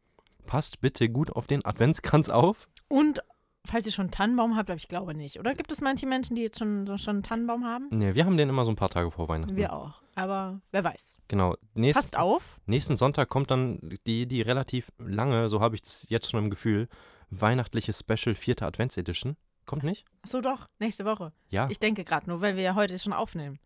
Passt 0.48 0.80
bitte 0.80 1.10
gut 1.10 1.30
auf 1.30 1.46
den 1.46 1.62
Adventskranz 1.62 2.30
auf. 2.30 2.68
Und 2.88 3.20
falls 3.66 3.84
ihr 3.84 3.92
schon 3.92 4.04
einen 4.04 4.12
Tannenbaum 4.12 4.56
habt, 4.56 4.70
aber 4.70 4.78
ich 4.78 4.88
glaube 4.88 5.14
nicht. 5.14 5.38
Oder 5.38 5.54
gibt 5.54 5.70
es 5.70 5.82
manche 5.82 6.06
Menschen, 6.06 6.36
die 6.36 6.42
jetzt 6.42 6.58
schon, 6.58 6.86
schon 6.98 7.16
einen 7.16 7.22
Tannenbaum 7.22 7.66
haben? 7.66 7.88
Ne, 7.90 8.14
wir 8.14 8.24
haben 8.24 8.38
den 8.38 8.48
immer 8.48 8.64
so 8.64 8.70
ein 8.70 8.76
paar 8.76 8.88
Tage 8.88 9.10
vor 9.10 9.28
Weihnachten. 9.28 9.56
Wir 9.56 9.74
auch. 9.74 10.00
Aber 10.14 10.62
wer 10.72 10.82
weiß. 10.82 11.18
Genau. 11.28 11.54
Nächst, 11.74 12.00
Passt 12.00 12.16
auf. 12.16 12.58
nächsten 12.64 12.96
Sonntag 12.96 13.28
kommt 13.28 13.50
dann 13.50 13.78
die, 14.06 14.26
die 14.26 14.40
relativ 14.40 14.90
lange, 14.96 15.50
so 15.50 15.60
habe 15.60 15.74
ich 15.74 15.82
das 15.82 16.08
jetzt 16.08 16.30
schon 16.30 16.44
im 16.44 16.50
Gefühl, 16.50 16.88
weihnachtliche 17.28 17.92
Special 17.92 18.34
vierte 18.34 18.64
Adventsedition. 18.64 19.36
Kommt 19.66 19.82
nicht? 19.82 20.06
So 20.24 20.40
doch, 20.40 20.66
nächste 20.78 21.04
Woche. 21.04 21.34
Ja. 21.50 21.68
Ich 21.70 21.78
denke 21.78 22.04
gerade 22.04 22.26
nur, 22.30 22.40
weil 22.40 22.56
wir 22.56 22.62
ja 22.62 22.74
heute 22.74 22.98
schon 22.98 23.12
aufnehmen. 23.12 23.58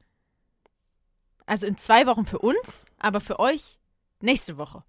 Also 1.46 1.68
in 1.68 1.76
zwei 1.76 2.06
Wochen 2.08 2.24
für 2.24 2.40
uns, 2.40 2.86
aber 2.98 3.20
für 3.20 3.38
euch 3.38 3.78
nächste 4.20 4.58
Woche. 4.58 4.82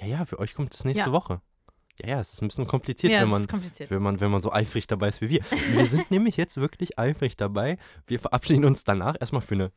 Ja, 0.00 0.06
ja, 0.06 0.24
für 0.24 0.38
euch 0.38 0.54
kommt 0.54 0.74
es 0.74 0.84
nächste 0.84 1.06
Ja. 1.06 1.12
Woche. 1.12 1.40
Ja, 2.00 2.08
ja, 2.08 2.20
es 2.20 2.32
ist 2.32 2.42
ein 2.42 2.48
bisschen 2.48 2.66
kompliziert, 2.66 3.12
ja, 3.12 3.22
wenn 3.22 3.30
man 3.30 3.46
kompliziert. 3.46 3.90
wenn 3.90 4.02
man, 4.02 4.18
wenn 4.18 4.30
man 4.30 4.40
so 4.40 4.52
eifrig 4.52 4.88
dabei 4.88 5.08
ist 5.08 5.20
wie 5.20 5.30
wir. 5.30 5.44
Wir 5.72 5.86
sind 5.86 6.10
nämlich 6.10 6.36
jetzt 6.36 6.56
wirklich 6.56 6.98
eifrig 6.98 7.36
dabei. 7.36 7.78
Wir 8.06 8.18
verabschieden 8.18 8.64
uns 8.64 8.82
danach 8.82 9.14
erstmal 9.20 9.42
für 9.42 9.54
eine 9.54 9.72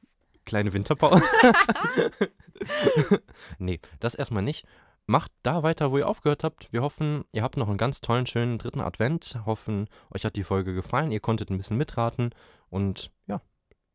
kleine 0.46 0.74
Winterpause. 0.74 1.22
nee, 3.60 3.80
das 4.00 4.16
erstmal 4.16 4.44
nicht. 4.44 4.66
Macht 5.06 5.32
da 5.44 5.64
weiter, 5.64 5.92
wo 5.92 6.00
ihr 6.00 6.08
aufgehört 6.08 6.44
habt. 6.44 6.72
Wir 6.74 6.82
hoffen, 6.82 7.24
ihr 7.32 7.44
habt 7.44 7.56
noch 7.56 7.70
einen 7.70 7.78
ganz 7.78 8.02
tollen, 8.02 8.26
schönen 8.26 8.58
dritten 8.58 8.82
Advent. 8.82 9.40
Hoffen, 9.46 9.88
euch 10.14 10.26
hat 10.26 10.36
die 10.36 10.44
Folge 10.44 10.74
gefallen. 10.74 11.12
Ihr 11.12 11.22
konntet 11.22 11.50
ein 11.50 11.58
bisschen 11.58 11.78
mitraten. 11.78 12.32
Und 12.70 13.12
ja, 13.28 13.42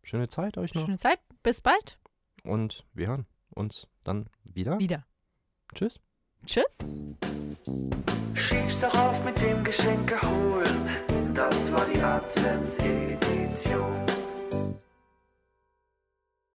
schöne 0.02 0.28
Zeit 0.28 0.56
euch 0.56 0.74
noch. 0.74 0.84
Schöne 0.84 0.96
Zeit. 0.96 1.18
Bis 1.42 1.60
bald. 1.60 1.98
Und 2.44 2.86
wir 2.94 3.08
hören 3.08 3.26
uns 3.50 3.88
dann 4.04 4.26
wieder. 4.44 4.78
Wieder. 4.78 5.04
Tschüss. 5.74 6.00
Tschüss. 6.46 6.64
Schieb's 8.34 8.80
doch 8.80 8.94
auf 8.94 9.24
mit 9.24 9.40
dem 9.40 9.64
Geschenke 9.64 10.20
holen. 10.22 10.88
Das 11.34 11.72
war 11.72 11.86
die 11.86 12.00
Adventsedition. 12.00 14.11